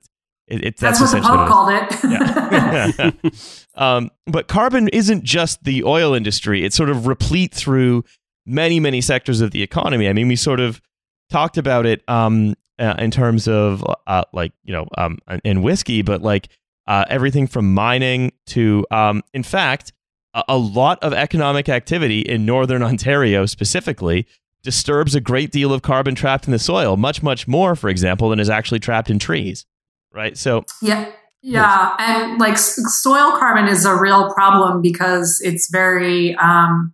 [0.47, 2.01] It, it, That's, that's, what the Pope what it is.
[2.01, 3.31] called it.
[3.75, 3.75] Yeah.
[3.75, 6.63] um, but carbon isn't just the oil industry.
[6.63, 8.05] It's sort of replete through
[8.45, 10.07] many, many sectors of the economy.
[10.07, 10.81] I mean, we sort of
[11.29, 16.01] talked about it um, uh, in terms of uh, like, you know, um, in whiskey,
[16.01, 16.47] but like
[16.87, 19.91] uh, everything from mining to, um, in fact,
[20.33, 24.25] a, a lot of economic activity in northern Ontario specifically
[24.63, 28.29] disturbs a great deal of carbon trapped in the soil, much, much more, for example,
[28.29, 29.65] than is actually trapped in trees.
[30.13, 30.37] Right.
[30.37, 31.11] So, Yeah.
[31.43, 31.95] Yeah.
[31.99, 36.93] And like soil carbon is a real problem because it's very, um,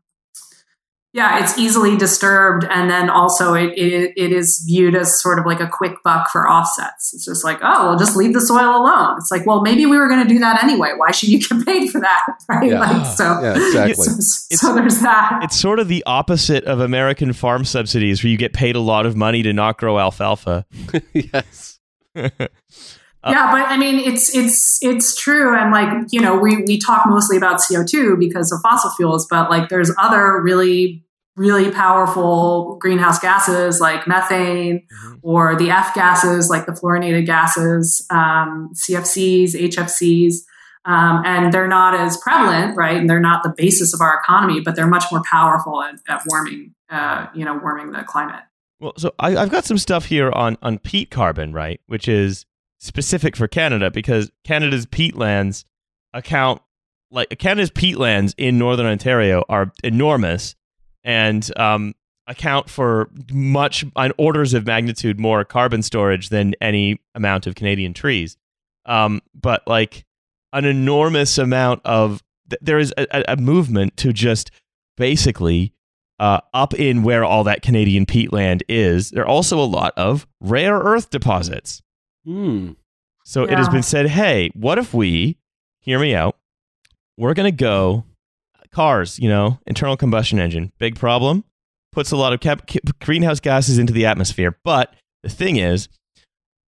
[1.16, 2.66] yeah, it's easily disturbed.
[2.70, 6.30] And then also it, it, it is viewed as sort of like a quick buck
[6.30, 7.14] for offsets.
[7.14, 9.16] It's just like, oh, well, just leave the soil alone.
[9.18, 10.94] It's like, well, maybe we were going to do that anyway.
[10.98, 12.26] Why should you get paid for that?
[12.50, 12.70] Right.
[12.70, 12.80] Yeah.
[12.80, 13.94] Like, so, Yeah, exactly.
[13.94, 15.40] so, so there's that.
[15.44, 19.06] it's sort of the opposite of American farm subsidies, where you get paid a lot
[19.06, 20.66] of money to not grow alfalfa.
[21.14, 21.80] yes.
[23.26, 27.06] yeah, but I mean, it's it's it's true, and like you know, we we talk
[27.06, 31.06] mostly about CO two because of fossil fuels, but like there's other really
[31.36, 34.86] really powerful greenhouse gases like methane
[35.24, 40.36] or the F gases like the fluorinated gases, um, CFCs, HFCs.
[40.86, 42.98] Um, and they're not as prevalent, right?
[42.98, 46.24] And they're not the basis of our economy, but they're much more powerful at, at
[46.28, 48.44] warming, uh, you know, warming the climate.
[48.82, 52.46] Well, so I, I've got some stuff here on on peat carbon, right, which is
[52.84, 55.64] specific for Canada because Canada's peatlands
[56.14, 56.62] account
[57.12, 60.56] like Canada's peatlands in northern Ontario are enormous
[61.04, 61.94] and um,
[62.28, 67.94] account for much on orders of magnitude more carbon storage than any amount of Canadian
[67.94, 68.36] trees.
[68.86, 70.06] Um, but like
[70.52, 74.52] an enormous amount of th- there is a, a- movement to just
[74.98, 75.74] basically
[76.20, 79.12] uh, up in where all that Canadian peatland is.
[79.12, 81.82] There are also a lot of rare earth deposits.
[82.26, 82.72] Hmm.
[83.26, 85.38] So it has been said, hey, what if we,
[85.80, 86.38] hear me out,
[87.18, 88.04] we're going to go
[88.72, 91.44] cars, you know, internal combustion engine, big problem,
[91.92, 94.58] puts a lot of cap- ca- greenhouse gases into the atmosphere.
[94.64, 95.88] But the thing is,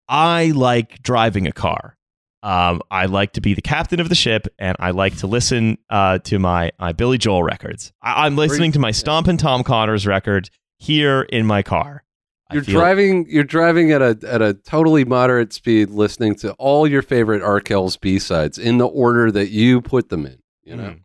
[0.08, 1.96] I like driving a car.
[2.42, 5.78] Um, I like to be the captain of the ship, and I like to listen
[5.90, 7.92] uh, to my, my Billy Joel records.
[8.02, 10.48] I- I'm listening to my Stompin' Tom Connors record
[10.78, 12.04] here in my car.
[12.52, 13.26] You're feel- driving.
[13.28, 18.00] You're driving at a at a totally moderate speed, listening to all your favorite Arkells
[18.00, 20.38] B sides in the order that you put them in.
[20.64, 20.82] You know.
[20.90, 21.00] Mhm.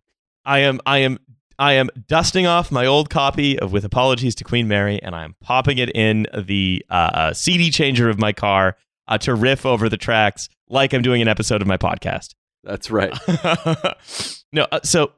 [0.45, 1.19] I am I am
[1.59, 5.23] I am dusting off my old copy of With Apologies to Queen Mary, and I
[5.23, 8.77] am popping it in the uh, uh, CD changer of my car
[9.07, 12.33] uh, to riff over the tracks like I'm doing an episode of my podcast.
[12.63, 13.13] That's right.
[14.51, 15.11] no, uh, so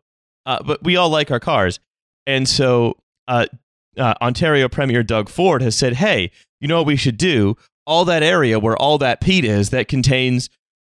[0.46, 1.80] uh, but we all like our cars,
[2.28, 2.98] and so
[3.98, 7.56] uh, Ontario Premier Doug Ford has said, "Hey, you know what we should do?
[7.86, 10.50] All that area where all that peat is that contains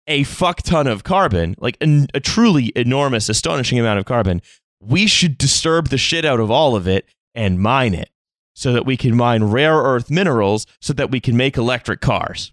[0.07, 4.43] a fuck ton of carbon, like an, a truly enormous, astonishing amount of carbon.
[4.81, 8.11] We should disturb the shit out of all of it and mine it."
[8.57, 12.53] So that we can mine rare earth minerals, so that we can make electric cars.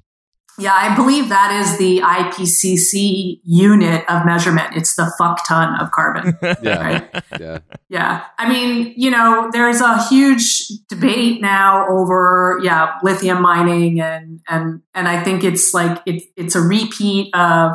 [0.62, 4.76] Yeah, I believe that is the IPCC unit of measurement.
[4.76, 6.38] It's the fuck ton of carbon.
[6.62, 6.82] Yeah.
[6.84, 7.24] Right.
[7.40, 7.60] Yeah.
[7.90, 8.24] Yeah.
[8.38, 14.82] I mean, you know, there's a huge debate now over, yeah, lithium mining and, and,
[14.94, 17.72] and I think it's like, it, it's a repeat of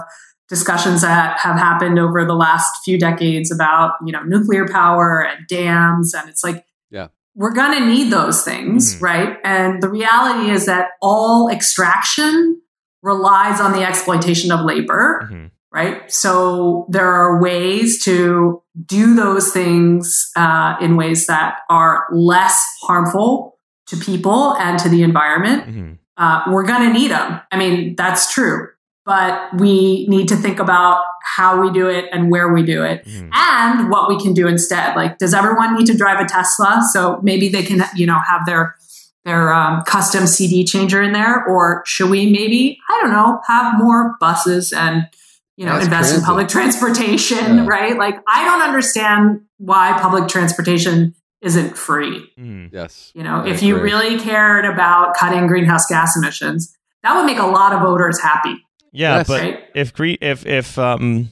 [0.48, 5.46] discussions that have happened over the last few decades about, you know, nuclear power and
[5.48, 6.14] dams.
[6.14, 7.08] And it's like, Yeah.
[7.34, 9.02] we're going to need those things, Mhm.
[9.02, 9.36] right?
[9.42, 12.60] And the reality is that all extraction
[13.06, 15.50] relies on the exploitation of labor Mhm.
[15.72, 16.10] right?
[16.10, 23.58] So there are ways to do those things uh, in ways that are less harmful
[23.88, 25.60] to people and to the environment.
[25.68, 25.98] Mhm.
[26.16, 27.40] Uh, we're going to need them.
[27.52, 28.68] I mean, that's true.
[29.04, 29.32] But
[29.62, 30.96] we need to think about
[31.36, 33.28] how we do it and where we do it Mhm.
[33.52, 34.96] and what we can do instead.
[34.96, 36.82] Like, does everyone need to drive a Tesla?
[36.92, 38.74] So maybe they can, you know, have their
[39.26, 43.76] their um, custom CD changer in there, or should we maybe, I don't know, have
[43.78, 45.06] more buses and
[45.58, 47.66] you know Mass invest in public transportation, Yeah.
[47.66, 47.98] right?
[47.98, 52.24] Like, I don't understand why public transportation isn't free.
[52.38, 52.70] Mhm.
[52.72, 53.12] Yes.
[53.14, 53.90] You know, I if you agree.
[53.92, 58.56] really cared about cutting greenhouse gas emissions, that would make a lot of voters happy,
[58.92, 59.28] Yeah, Yes.
[59.28, 59.60] but right?
[59.74, 61.30] if if if um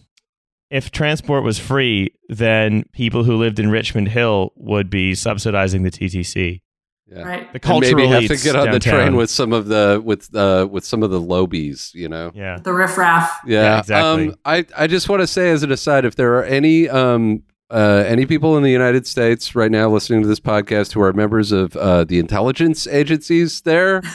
[0.70, 5.90] if transport was free, then people who lived in Richmond Hill would be subsidizing the
[5.90, 6.60] TTC.
[7.06, 7.22] Yeah.
[7.22, 7.52] Right.
[7.52, 10.34] The And cultural maybe have to get on the train with some of the with
[10.34, 11.92] uh with some of the lobies.
[11.94, 12.32] You know.
[12.34, 12.58] Yeah.
[12.58, 13.30] The riffraff.
[13.46, 14.28] Yeah, Yeah, exactly.
[14.28, 17.42] Um, I I just want to say as an aside, if there are any um
[17.70, 21.12] uh, any people in the United States right now listening to this podcast who are
[21.12, 24.02] members of uh, the intelligence agencies there,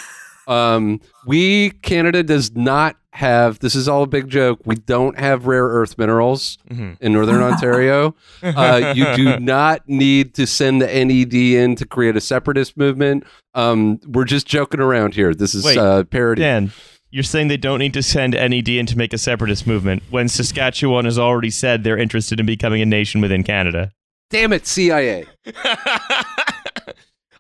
[0.50, 3.60] Um, we Canada does not have.
[3.60, 4.60] This is all a big joke.
[4.66, 6.98] We don't have rare earth minerals Mhm.
[7.02, 8.16] in Northern Ontario.
[8.44, 13.24] Uh, you do not need to send the NED in to create a separatist movement.
[13.56, 15.34] Um, we're just joking around here.
[15.34, 16.42] This is Wait, uh, parody.
[16.42, 16.72] Dan,
[17.12, 20.28] you're saying they don't need to send NED in to make a separatist movement when
[20.30, 23.92] Saskatchewan has already said they're interested in becoming a nation within Canada.
[24.30, 25.26] Damn it, CIA.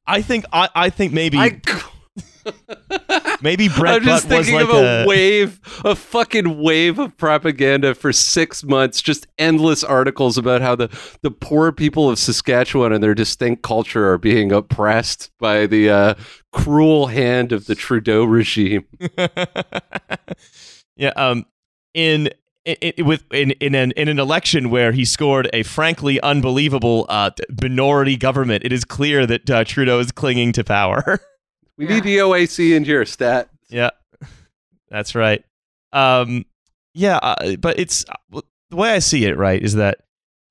[0.07, 1.61] I think I, I think maybe I,
[3.41, 6.99] maybe Brent I'm just Butt was thinking like of a, a, wave, a fucking wave
[6.99, 10.89] of propaganda for six months, just endless articles about how the,
[11.21, 16.13] the poor people of Saskatchewan and their distinct culture are being oppressed by the uh,
[16.51, 18.85] cruel hand of the Trudeau regime.
[20.95, 21.09] yeah.
[21.15, 21.45] Um.
[21.93, 22.29] In.
[22.67, 27.05] i i with in in an in an election where he scored a frankly unbelievable
[27.09, 27.31] uh,
[27.61, 31.19] minority government, it is clear that uh, Trudeau is clinging to power.
[31.79, 33.47] We need the OAS in here, stat.
[33.69, 33.91] Yeah,
[34.89, 35.45] that's right.
[35.93, 36.45] Um,
[36.93, 38.03] yeah, uh, but it's
[38.69, 39.37] the way I see it.
[39.37, 39.99] Right, is that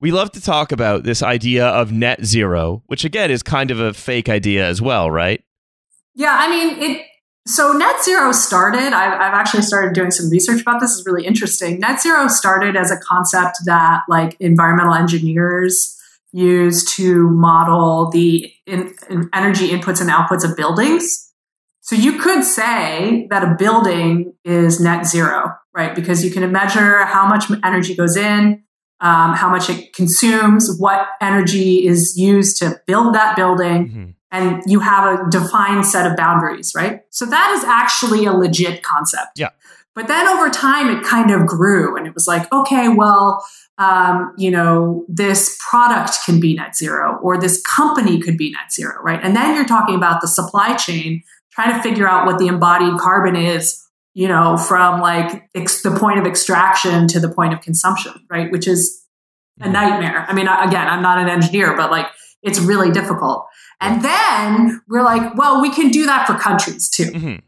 [0.01, 3.79] we love to talk about this idea of net zero, which again is kind of
[3.79, 5.43] a fake idea as well, right?
[6.15, 7.05] Yeah, I mean, it.
[7.45, 8.91] So net zero started.
[8.91, 10.91] I've, I've actually started doing some research about this.
[10.93, 11.79] is really interesting.
[11.79, 15.95] Net zero started as a concept that like environmental engineers
[16.31, 21.31] use to model the in, in energy inputs and outputs of buildings.
[21.81, 25.95] So you could say that a building is net zero, right?
[25.95, 28.63] Because you can measure how much energy goes in,
[29.01, 34.13] um, how much it consumes, what energy is used to build that building Mhm.
[34.31, 37.01] and you have a defined set of boundaries, right?
[37.09, 39.39] So that is actually a legit concept.
[39.39, 39.49] Yeah.
[39.99, 43.45] But then over time, it kind of grew and it was like, okay, well,
[43.77, 48.71] um, you know, this product can be net zero or this company could be net
[48.71, 49.19] zero, right?
[49.21, 51.21] And then you're talking about the supply chain,
[51.51, 55.91] trying to figure out what the embodied carbon is, you know, from like ex- the
[55.91, 58.49] point of extraction to the point of consumption, right?
[58.53, 59.03] Which is
[59.59, 60.25] a nightmare.
[60.29, 62.07] I mean, again, I'm not an engineer, but like
[62.41, 63.47] it's really difficult.
[63.81, 67.41] And then we're like, well, we can do that for countries too, Mhm.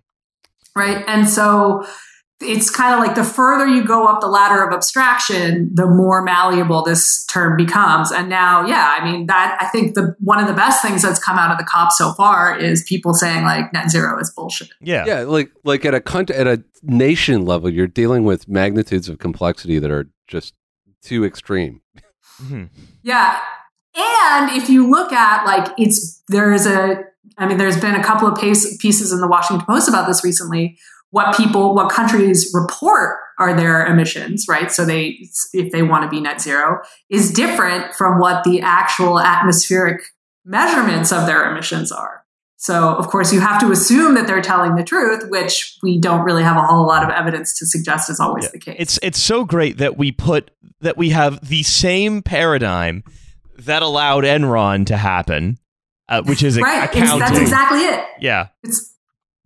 [0.75, 1.01] right?
[1.07, 1.85] And so
[2.41, 6.21] it's kind of like the further you go up the ladder of abstraction, the more
[6.23, 8.11] malleable this term becomes.
[8.11, 11.23] And now, yeah, I mean, that I think the one of the best things that's
[11.23, 14.69] come out of the COP so far is people saying like net zero is bullshit.
[14.81, 15.05] Yeah.
[15.05, 19.19] Yeah, like like at a country, at a nation level, you're dealing with magnitudes of
[19.19, 20.53] complexity that are just
[21.01, 21.81] too extreme.
[22.41, 22.69] Mhm.
[23.03, 23.39] Yeah.
[23.95, 27.03] And if you look at like it's there's a
[27.37, 30.23] I mean there's been a couple of pace, pieces in the Washington Post about this
[30.23, 30.77] recently
[31.11, 34.71] what people what countries report are their emissions right?
[34.71, 39.19] So they if they want to be net zero is different from what the actual
[39.19, 40.01] atmospheric
[40.45, 42.23] measurements of their emissions are.
[42.57, 46.21] So of course you have to assume that they're telling the truth which we don't
[46.23, 48.49] really have a whole lot of evidence to suggest is always Yeah.
[48.53, 48.75] the case.
[48.79, 50.51] It's it's so great that we put
[50.81, 53.03] that we have the same paradigm
[53.59, 55.59] that allowed Enron to happen,
[56.09, 56.85] uh, which is right.
[56.85, 57.19] It's, accounting.
[57.19, 58.03] that's exactly it.
[58.19, 58.95] Yeah, It's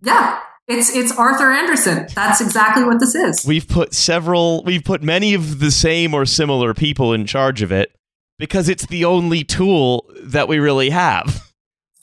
[0.02, 2.06] yeah, it's it's Arthur Andersen.
[2.14, 3.44] That's exactly what this is.
[3.46, 7.70] we've put several, we've put many of the same or similar people in charge of
[7.72, 7.94] it
[8.38, 11.50] because it's the only tool that we really have,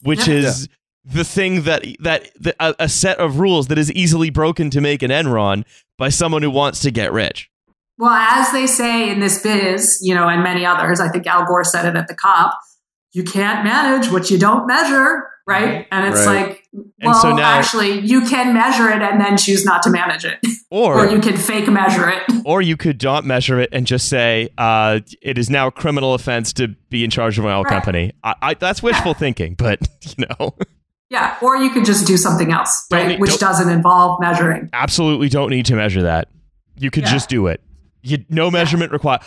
[0.01, 0.36] which Yeah.
[0.36, 0.70] is
[1.05, 4.80] the thing that that, that a, a set of rules that is easily broken to
[4.82, 5.66] make an Enron
[5.97, 7.49] by someone who wants to get rich.
[7.97, 11.45] well, as they say in this biz, you know, and many others, I think Al
[11.45, 12.53] Gore said it at the COP.
[13.11, 15.85] You can't manage what you don't measure, right?
[15.91, 16.47] And it's Right.
[16.49, 16.63] like,
[17.03, 20.39] well, so now- actually, you can measure it and then choose not to manage it,
[20.71, 22.23] or, Or you can fake measure it.
[22.45, 26.13] or you could not measure it and just say uh, it is now a criminal
[26.13, 27.73] offense to be in charge of my own Right.
[27.73, 28.13] company.
[28.23, 29.79] I, I, that's wishful thinking, but
[30.17, 30.55] you know,
[31.09, 33.07] yeah, or you could just do something else, Don't right?
[33.09, 34.69] need- Which doesn't involve measuring.
[34.73, 36.29] absolutely don't need to measure that.
[36.77, 37.11] You could Yeah.
[37.11, 37.61] just do it.
[38.01, 39.21] You, no measurement required.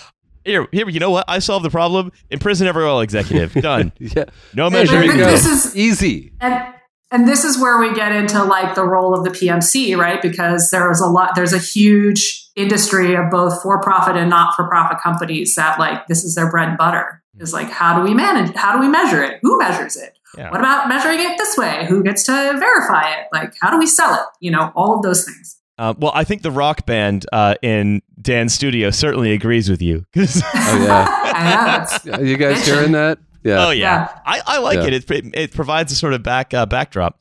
[0.46, 0.88] Here, here.
[0.88, 1.24] You know what?
[1.28, 2.12] I solved the problem.
[2.30, 3.52] Imprison every oil executive.
[3.62, 3.92] Done.
[3.98, 4.24] Yeah,
[4.54, 5.04] No Hey, there measurement.
[5.06, 5.30] you But go.
[5.30, 6.32] this is- easy.
[6.40, 6.72] and
[7.12, 10.20] and this is where we get into like the role of the PMC, right?
[10.20, 15.78] Because there's a lot, there's a huge industry of both for-profit and not-for-profit companies that
[15.78, 17.22] like this is their bread and butter.
[17.38, 18.54] Is like how do we manage?
[18.56, 19.38] How do we measure it?
[19.42, 20.18] Who measures it?
[20.38, 20.50] Yeah.
[20.50, 21.86] What about measuring it this way?
[21.86, 23.26] Who gets to verify it?
[23.32, 24.22] Like how do we sell it?
[24.40, 25.58] You know, all of those things.
[25.78, 30.04] Uh, well, I think the rock band uh, in Dan's studio certainly agrees with you.
[30.16, 31.82] Oh yeah, I know.
[31.82, 33.18] It's, Are you guys hearing that?
[33.44, 33.66] Yeah.
[33.66, 34.18] Oh yeah, Yeah.
[34.24, 34.86] I, I like Yeah.
[34.96, 35.10] it.
[35.10, 35.34] it.
[35.34, 37.18] It provides a sort of back uh, backdrop.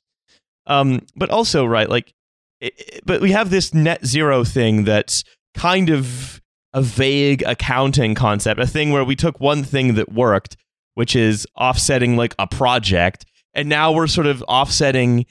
[0.67, 2.13] Um, but also right, like,
[2.61, 6.41] it, it- but we have this net zero thing that's kind of
[6.73, 10.57] a vague accounting concept, a thing where we took one thing that worked,
[10.95, 15.25] which is offsetting like a project, and now we're sort of offsetting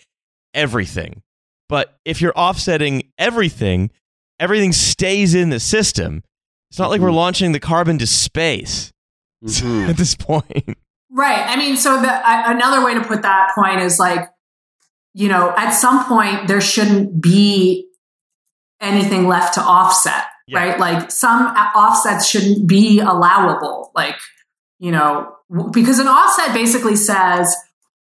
[0.55, 1.23] everything.
[1.69, 3.91] But if you're offsetting everything,
[4.39, 6.23] everything stays in the system.
[6.71, 7.15] It's not like we're Mhm.
[7.15, 8.93] launching the carbon to space
[9.45, 9.89] Mhm.
[9.91, 10.77] at this point.
[11.11, 11.47] Right.
[11.49, 14.29] I mean, so the, I, another way to put that point is like,
[15.15, 17.87] you know, at some point there shouldn't be
[18.81, 20.59] anything left to offset, Yeah.
[20.59, 20.79] right?
[20.81, 23.93] Like some offsets shouldn't be allowable.
[23.95, 24.17] Like,
[24.81, 25.37] you know,
[25.71, 27.55] because an offset basically says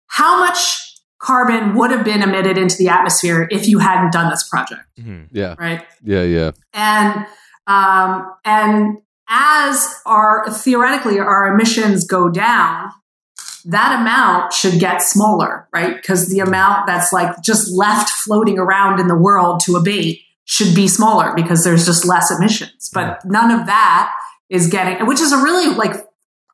[0.07, 0.88] how much
[1.19, 5.23] carbon would have been emitted into the atmosphere if you hadn't done this project, mm-hmm.
[5.31, 5.85] Yeah, right?
[6.03, 6.51] yeah, yeah.
[6.73, 7.25] and
[7.67, 8.97] um, and
[9.27, 12.89] as our theoretically our emissions go down
[13.65, 15.95] that amount should get smaller right?
[15.95, 20.73] Because the amount that's like just left floating around in the world to abate should
[20.73, 22.89] be smaller because there's just less emissions.
[22.91, 23.31] But mm-hmm.
[23.31, 24.11] none of that
[24.49, 26.05] is getting which is a really like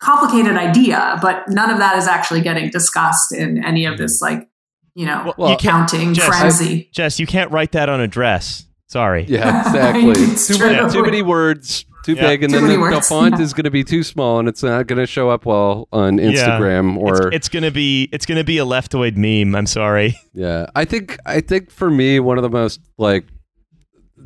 [0.01, 4.03] complicated idea but none of that is actually getting discussed in any of mm-hmm.
[4.03, 4.49] this like
[4.95, 8.07] you know Well, you can't, counting Jess, frenzy Jess, you can't write that on a
[8.07, 8.65] dress.
[8.87, 9.25] Sorry.
[9.27, 10.13] Yeah, exactly.
[10.13, 10.89] Too, true.
[10.89, 12.27] too many words, too Yeah.
[12.27, 13.09] big, and Too then the, many the words.
[13.09, 15.87] font is going to be too small, and it's not going to show up well
[15.91, 16.29] on Yeah.
[16.31, 19.55] Instagram or it's, it's gonna be it's gonna be a leftoid meme.
[19.55, 20.15] I'm sorry.
[20.33, 23.25] Yeah, I think I think for me one of the most like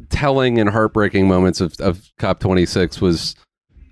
[0.09, 3.35] telling and heartbreaking moments of of COP 26 was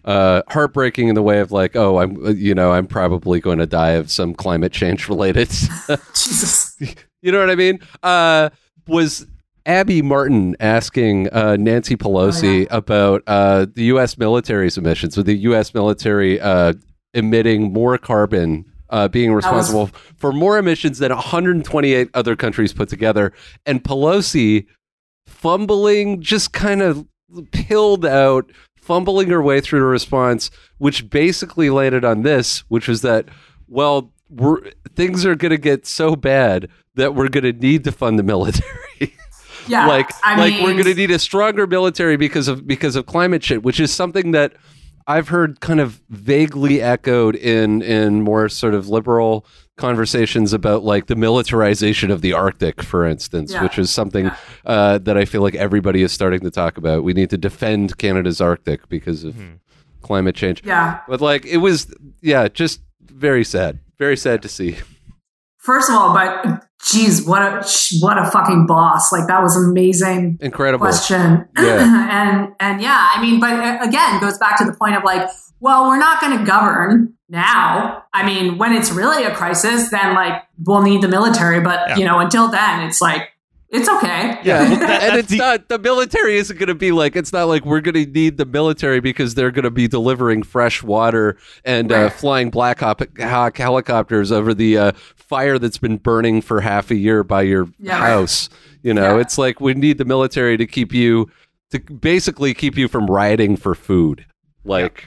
[0.06, 3.66] uh heartbreaking in the way of like oh I'm you know I'm probably going to
[3.66, 5.50] die of some climate change related
[6.14, 6.67] jesus
[7.22, 8.50] you know what I mean uh
[8.88, 9.26] was
[9.68, 14.18] Abby Martin asking uh, Nancy Pelosi about uh, the U.S.
[14.18, 15.74] military's emissions, with the U.S.
[15.74, 16.72] military uh,
[17.14, 22.88] emitting more carbon, uh, being was- responsible for more emissions than 128 other countries put
[22.88, 23.34] together,
[23.66, 24.68] and Pelosi
[25.26, 27.06] fumbling, just kind of
[27.52, 33.02] pilled out, fumbling her way through the response, which basically landed on this, which was
[33.02, 33.26] that,
[33.68, 34.62] well, we're,
[34.96, 38.24] things are going to get so bad that we're going to need to fund the
[38.24, 38.66] military.
[39.68, 42.96] yeah like I like mean, we're going to need a stronger military because of because
[42.96, 44.54] of climate shit, which is something that
[45.10, 49.46] I've heard kind of vaguely echoed in in more sort of liberal
[49.78, 53.62] conversations about like the militarization of the Arctic, for instance, Yeah.
[53.64, 54.36] which is something Yeah.
[54.66, 57.04] uh, that I feel like everybody is starting to talk about.
[57.04, 59.36] We need to defend Canada's Arctic because of
[60.02, 60.62] climate change.
[60.66, 61.00] Yeah.
[61.08, 62.82] But like it was, yeah, just
[63.12, 64.78] very sad, very sad to see.
[65.60, 67.66] First of all, but geez, what a
[68.00, 69.12] what a fucking boss!
[69.12, 70.86] Like that was amazing Incredible.
[70.86, 71.48] question.
[71.58, 72.08] Yeah.
[72.40, 75.28] and and yeah, I mean, but uh, again, goes back to the point of like,
[75.60, 78.04] well, we're not going to govern now.
[78.14, 81.60] I mean, when it's really a crisis, then like we'll need the military.
[81.60, 81.96] But Yeah.
[81.98, 83.30] you know, until then, it's like
[83.70, 84.40] it's okay.
[84.44, 87.34] Yeah, Well, that- and it's the- not the military isn't going to be like it's
[87.34, 90.82] not like we're going to need the military because they're going to be delivering fresh
[90.84, 96.42] water and uh, flying Black Hawk, Hawk helicopters over the uh, fire that's been burning
[96.42, 98.50] for half a year by your Yeah, house.
[98.84, 99.22] You know, Yeah.
[99.22, 101.30] it's like we need the military to keep you
[101.72, 104.26] to basically keep you from rioting for food.
[104.64, 105.06] Like,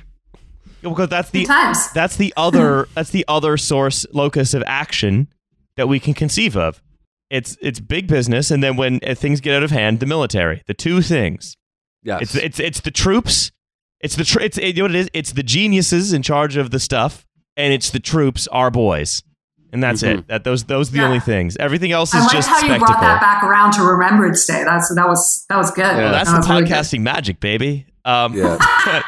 [0.83, 1.47] Because that's the
[1.95, 5.29] that's the other that's the other source locus of action
[5.77, 6.83] that we can conceive of.
[7.31, 10.63] It's it's big business, and then when uh, things get out of hand, the military.
[10.67, 11.57] The two things.
[12.03, 13.53] yes, It's it's it's the troops.
[14.01, 15.11] It's the tr- it's you know what it is.
[15.15, 17.25] It's the geniuses in charge of the stuff,
[17.57, 19.23] and it's the troops, our boys,
[19.73, 20.19] and that's Mhm.
[20.21, 20.29] it.
[20.29, 21.07] That those those are the Yeah.
[21.07, 21.57] only things.
[21.61, 22.87] Everything else I is like just how you spectacle.
[22.87, 24.65] brought that back around to Remembrance Day.
[24.65, 25.83] That's that was that was good.
[25.83, 25.97] Yeah.
[25.99, 27.87] Well, that's That the was really podcasting magic, baby.
[28.05, 28.57] Um, Yeah.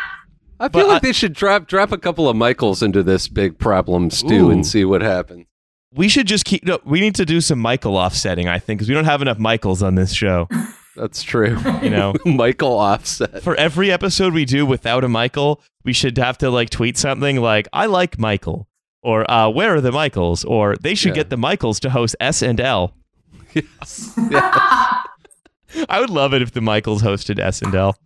[0.60, 3.26] I feel But like I- they should drop drop a couple of Michaels into this
[3.26, 4.50] big problem stew Ooh.
[4.50, 5.46] and see what happens.
[5.94, 6.64] We should just keep.
[6.64, 8.48] No, we need to do some Michael offsetting.
[8.48, 10.48] I think because we don't have enough Michaels on this show.
[10.96, 11.58] That's true.
[11.82, 13.42] You know, Michael offset.
[13.42, 17.40] for every episode we do without a Michael, we should have to like tweet something
[17.40, 18.68] like "I like Michael"
[19.02, 21.22] or uh, "Where are the Michaels?" or "They should Yeah.
[21.22, 22.94] get the Michaels to host S and L."
[23.54, 24.14] Yes.
[24.30, 25.02] Yeah.
[25.88, 27.96] I would love it if the Michaels hosted S and L.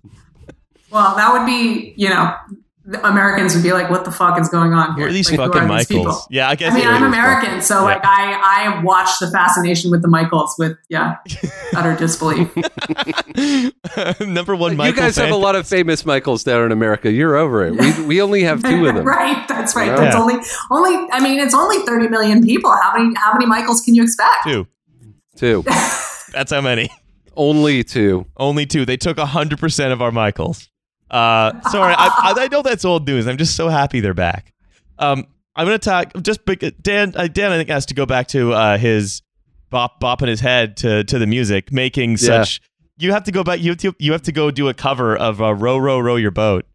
[0.91, 2.57] Well, that would be, you know, the
[3.03, 5.09] Americans would be like, "What the fuck is going on Who here?
[5.09, 6.17] are these Like, who fucking are these Michaels?
[6.17, 6.27] people?
[6.31, 6.73] Yeah, I guess.
[6.73, 7.09] I mean, I'm is.
[7.09, 8.33] American, so like I
[8.79, 11.17] I watched the fascination with the Michaels with yeah,
[11.75, 12.55] utter disbelief.
[14.21, 15.27] Number one, Michael you guys fan.
[15.27, 17.11] have a lot of famous Michaels down in America.
[17.11, 17.73] You're over it.
[17.77, 19.05] We, we only have two of them.
[19.07, 19.87] right, that's right.
[19.89, 19.97] Yeah.
[19.97, 20.35] That's only
[20.71, 21.09] only.
[21.13, 22.71] I mean, it's only 30 million people.
[22.71, 24.45] How many how many Michaels can you expect?
[24.45, 24.67] two.
[25.37, 25.63] Two.
[26.33, 26.89] That's how many.
[27.37, 28.27] Only two.
[28.37, 28.85] Only two.
[28.87, 30.69] They took hundred percent of our Michaels.
[31.11, 33.27] Uh, sorry, I, I, I know that's old news.
[33.27, 34.53] I'm just so happy they're back.
[34.99, 37.13] Um, I'm gonna talk just bec- Dan.
[37.17, 39.23] Uh, Dan, I think has to go back to uh, his
[39.71, 42.61] bop bopping his head to to the music, making such.
[42.99, 43.61] You have to go back.
[43.61, 46.17] You have to, you have to go do a cover of uh, "Row Row Row
[46.17, 46.67] Your Boat."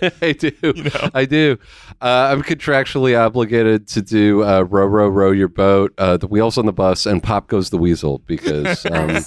[0.22, 0.50] I do.
[0.62, 1.10] You know?
[1.14, 1.58] I do.
[2.00, 6.56] Uh, I'm contractually obligated to do uh, row, row, row your boat, uh, the wheels
[6.56, 9.18] on the bus, and pop goes the weasel because um,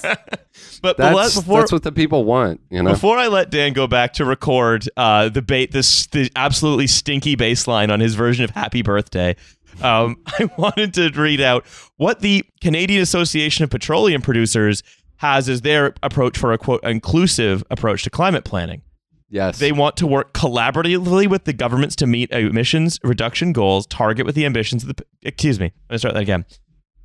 [0.84, 2.62] but, but let- that's, before that's what the people want.
[2.70, 6.30] You know, Before I let Dan go back to record uh, the bait, this the
[6.36, 9.36] absolutely stinky bass line on his version of "Happy Birthday,"
[9.82, 11.66] um, I wanted to read out
[11.98, 14.84] what the Canadian Association of Petroleum Producers
[15.18, 18.82] has as their approach for a quote inclusive approach to climate planning.
[19.30, 24.26] yes, They want to work collaboratively with the governments to meet emissions reduction goals, target
[24.26, 25.06] with the ambitions of the.
[25.22, 26.46] Excuse me, let me start that again.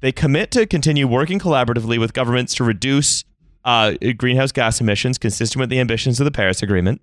[0.00, 3.24] They commit to continue working collaboratively with governments to reduce
[3.68, 7.02] uh, greenhouse gas emissions consistent with the ambitions of the Paris Agreement,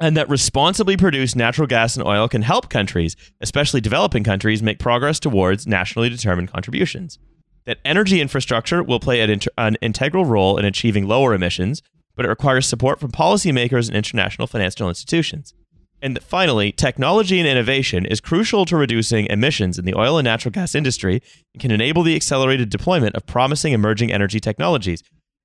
[0.00, 4.80] and that responsibly produced natural gas and oil can help countries, especially developing countries, make
[4.80, 7.20] progress towards nationally determined contributions.
[7.66, 11.80] That energy infrastructure will play an, inter- an integral role in achieving lower emissions,
[12.16, 15.54] but it requires support from policymakers and international financial institutions.
[16.02, 20.50] And finally, technology and innovation is crucial to reducing emissions in the oil and natural
[20.50, 21.22] gas industry
[21.54, 25.04] and can enable the accelerated deployment of promising emerging energy technologies.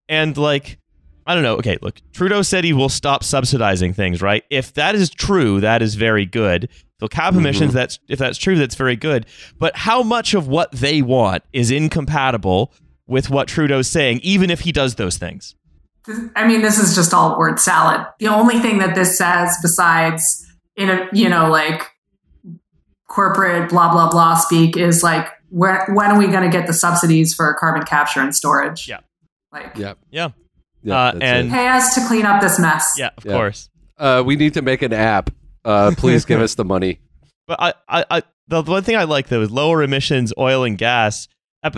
[0.09, 0.79] And like,
[1.25, 1.55] I don't know.
[1.57, 4.43] Okay, look, Trudeau said he will stop subsidizing things, right?
[4.49, 6.63] If that is true, that is very good.
[6.63, 7.39] The they'll cap mm-hmm.
[7.39, 9.27] emissions, that's if that's true, that's very good.
[9.57, 12.73] But how much of what they want is incompatible
[13.07, 15.55] with what Trudeau's saying, even if he does those things?
[16.35, 18.05] I mean, this is just all word salad.
[18.19, 20.45] The only thing that this says, besides
[20.75, 21.83] in a you know like
[23.07, 26.73] corporate blah blah blah speak, is like where, when are we going to get the
[26.73, 28.87] subsidies for carbon capture and storage?
[28.87, 28.99] Yeah.
[29.51, 29.97] Like Yep.
[30.11, 30.29] Yeah,
[30.83, 31.51] Yep, Uh, and- it.
[31.51, 32.93] pay us to clean up this mess.
[32.97, 33.33] yeah, of Yeah.
[33.33, 33.69] course.
[33.97, 35.29] uh, we need to make an app.
[35.65, 36.99] Uh, please give us the money.
[37.47, 40.77] But I, I, I, the one thing I like though is lower emissions oil and
[40.77, 41.27] gas.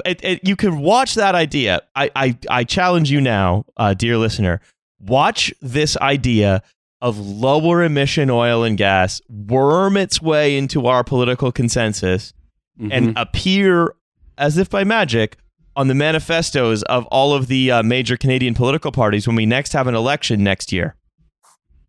[0.06, 1.82] It, it, you can watch that idea.
[1.96, 4.62] I, I, I challenge you now, uh, dear listener,
[5.00, 6.62] watch this idea
[7.02, 12.34] of lower emission oil and gas worm its way into our political consensus
[12.80, 12.90] Mhm.
[12.92, 13.96] and appear
[14.38, 15.38] as if by magic
[15.76, 19.74] on the manifestos of all of the uh, major Canadian political parties when we next
[19.74, 20.96] have an election next year.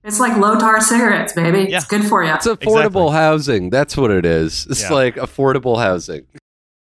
[0.04, 1.70] It's like low tar cigarettes, baby.
[1.70, 1.76] Yeah.
[1.76, 2.32] It's good for you.
[2.34, 3.12] it's affordable Exactly.
[3.12, 3.70] housing.
[3.70, 4.66] That's what it is.
[4.68, 4.92] It's Yeah.
[4.92, 6.26] like affordable housing.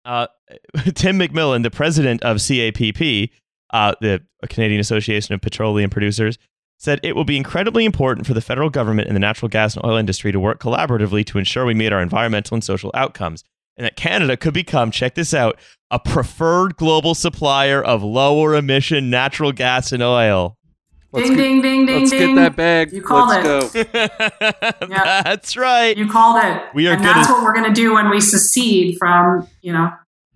[0.06, 0.28] uh,
[0.96, 3.30] Tim McMillan, the president of CAPP,
[3.72, 6.38] uh, the Canadian Association of Petroleum Producers,
[6.80, 9.84] said it will be incredibly important for the federal government and the natural gas and
[9.84, 13.44] oil industry to work collaboratively to ensure we meet our environmental and social outcomes.
[13.76, 15.60] And that Canada could become, check this out,
[15.92, 20.58] a preferred global supplier of lower emission natural gas and oil.
[21.14, 22.36] Let's ding, get, ding, ding, ding, let's ding.
[22.36, 22.92] get that bag.
[22.92, 23.92] You called let's it.
[23.94, 24.08] go.
[24.90, 25.96] That's right.
[25.98, 26.62] You called it.
[26.74, 29.48] We are and good that's at- what we're going to do when we secede from,
[29.62, 29.90] you know,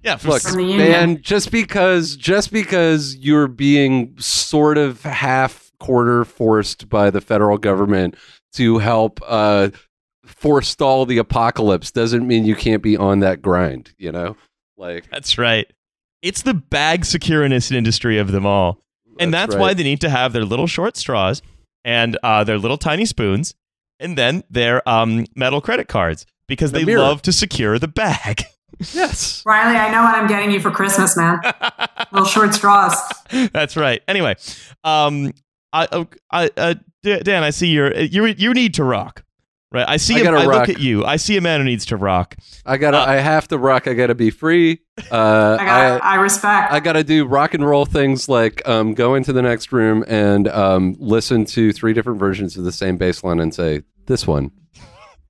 [0.03, 0.77] yeah, for Look, From the union.
[0.89, 7.59] man, just because just because you're being sort of half quarter forced by the federal
[7.59, 8.15] government
[8.53, 9.69] to help uh,
[10.25, 13.93] forestall the apocalypse doesn't mean you can't be on that grind.
[13.99, 14.35] You know,
[14.82, 15.71] like That's right.
[16.21, 18.79] It's the bag security industry of them all.
[19.19, 19.61] And that's, right.
[19.61, 21.41] why they need to have their little short straws
[21.86, 23.55] and uh, their little tiny spoons
[23.99, 26.99] and then their um, metal credit cards because The they mirror.
[27.01, 28.43] love to secure the bag.
[28.93, 29.43] yes.
[29.45, 31.39] Riley, I know what I'm getting you for Christmas, man.
[32.11, 32.95] Little short straws.
[33.53, 34.01] that's right.
[34.07, 34.36] Anyway,
[34.84, 35.32] um,
[35.71, 36.73] I, uh, I, uh,
[37.03, 39.23] Dan, I see you're, you you need to rock.
[39.74, 40.15] Right, I see.
[40.15, 40.67] I a- gotta I rock.
[40.67, 41.05] look at you.
[41.05, 42.36] I see a man who needs to rock.
[42.65, 42.97] I gotta.
[42.97, 43.88] Uh, I have to rock.
[43.88, 44.82] I gotta be free.
[45.09, 46.03] Uh, I got.
[46.03, 46.74] I, respect.
[46.74, 50.03] I got to do rock and roll things like um, go into the next room
[50.09, 54.28] and um, listen to three different versions of the same bass line and say, this
[54.28, 54.51] one,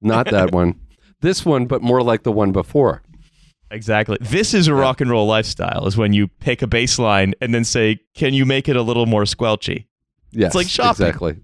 [0.01, 0.79] not that one,
[1.21, 3.03] this one, but more like the one before.
[3.69, 4.17] Exactly.
[4.19, 5.85] This is a rock and roll lifestyle.
[5.85, 8.81] Is when you pick a bass line and then say, "Can you make it a
[8.81, 9.85] little more squelchy?"
[10.31, 11.05] Yes, It's like shopping.
[11.05, 11.37] Exactly.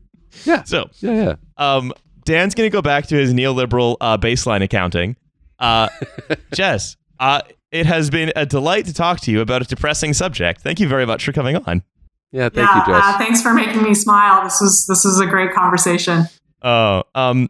[0.46, 0.64] Yeah.
[0.64, 1.14] So, Yeah.
[1.14, 1.36] Yeah.
[1.58, 1.94] um,
[2.28, 5.16] Dan's going to go back to his neoliberal uh, baseline accounting.
[5.60, 5.88] Uh,
[6.54, 10.60] Jess, uh, it has been a delight to talk to you about a depressing subject.
[10.60, 11.84] Thank you very much for coming on.
[12.34, 12.50] Yeah.
[12.50, 12.80] Thank yeah.
[12.80, 13.04] you, Jess.
[13.06, 14.44] Uh, thanks for making me smile.
[14.44, 16.26] This was this was a great conversation.
[16.62, 17.50] Oh, um,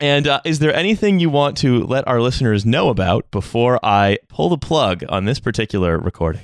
[0.00, 4.18] and uh, is there anything you want to let our listeners know about before I
[4.28, 6.42] pull the plug on this particular recording?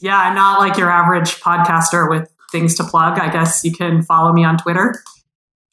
[0.00, 3.18] Yeah, I'm not like your average podcaster with things to plug.
[3.18, 5.02] I guess you can follow me on Twitter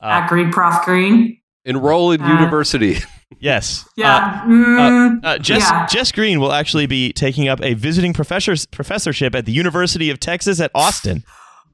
[0.04, 1.38] at Green Prof Green.
[1.66, 2.97] Enroll in Uh, university.
[3.39, 3.84] yes.
[3.86, 4.41] Uh, Yeah.
[4.45, 5.86] mm, Uh, Jess, Yeah.
[5.88, 10.20] Jess Green will actually be taking up a visiting professor's professorship at the University of
[10.20, 11.24] Texas at Austin.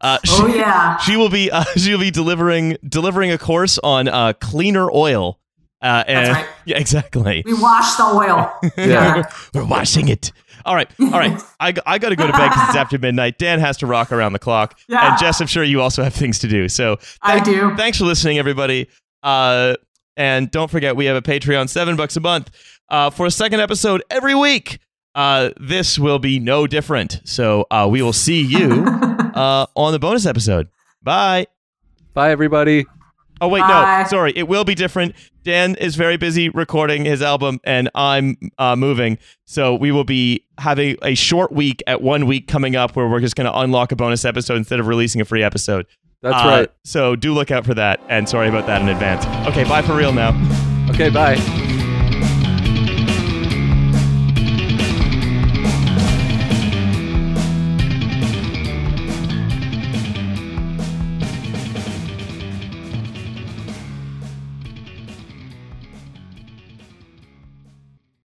[0.02, 0.96] Uh, she, oh yeah.
[0.98, 5.40] she will be uh, she will be delivering delivering a course on uh, cleaner oil.
[5.82, 6.48] Uh, and, That's right.
[6.66, 7.42] Yeah, exactly.
[7.46, 8.52] We wash the oil.
[8.78, 9.24] Yeah.
[9.54, 10.32] We're washing it.
[10.66, 11.40] All right, all right.
[11.60, 13.38] I, I got to go to bed because it's after midnight.
[13.38, 15.10] Dan has to rock around the clock, Yeah.
[15.12, 16.70] and Jess, I'm sure you also have things to do.
[16.70, 17.76] So I do.
[17.76, 18.90] thanks for listening, everybody.
[19.24, 19.76] Uh,
[20.18, 22.52] And don't forget, we have a Patreon, seven bucks a month,
[22.90, 24.80] uh, for a second episode every week.
[25.16, 27.22] Uh, this will be no different.
[27.24, 28.84] So uh, we will see you
[29.34, 30.68] uh, on the bonus episode.
[31.02, 31.48] Bye.
[32.14, 32.86] Bye, everybody.
[33.42, 34.02] Oh wait, Bye.
[34.04, 34.34] no, sorry.
[34.36, 35.16] It will be different.
[35.44, 39.18] Dan is very busy recording his album, and I'm uh, moving.
[39.46, 43.22] So we will be having a short week at one week coming up, where we're
[43.22, 45.86] just going to unlock a bonus episode instead of releasing a free episode.
[46.22, 46.72] That's Uh, right.
[46.84, 48.02] So do look out for that.
[48.10, 49.26] And sorry about that in advance.
[49.48, 50.30] Okay, bye for real now.
[50.90, 51.36] Okay, bye.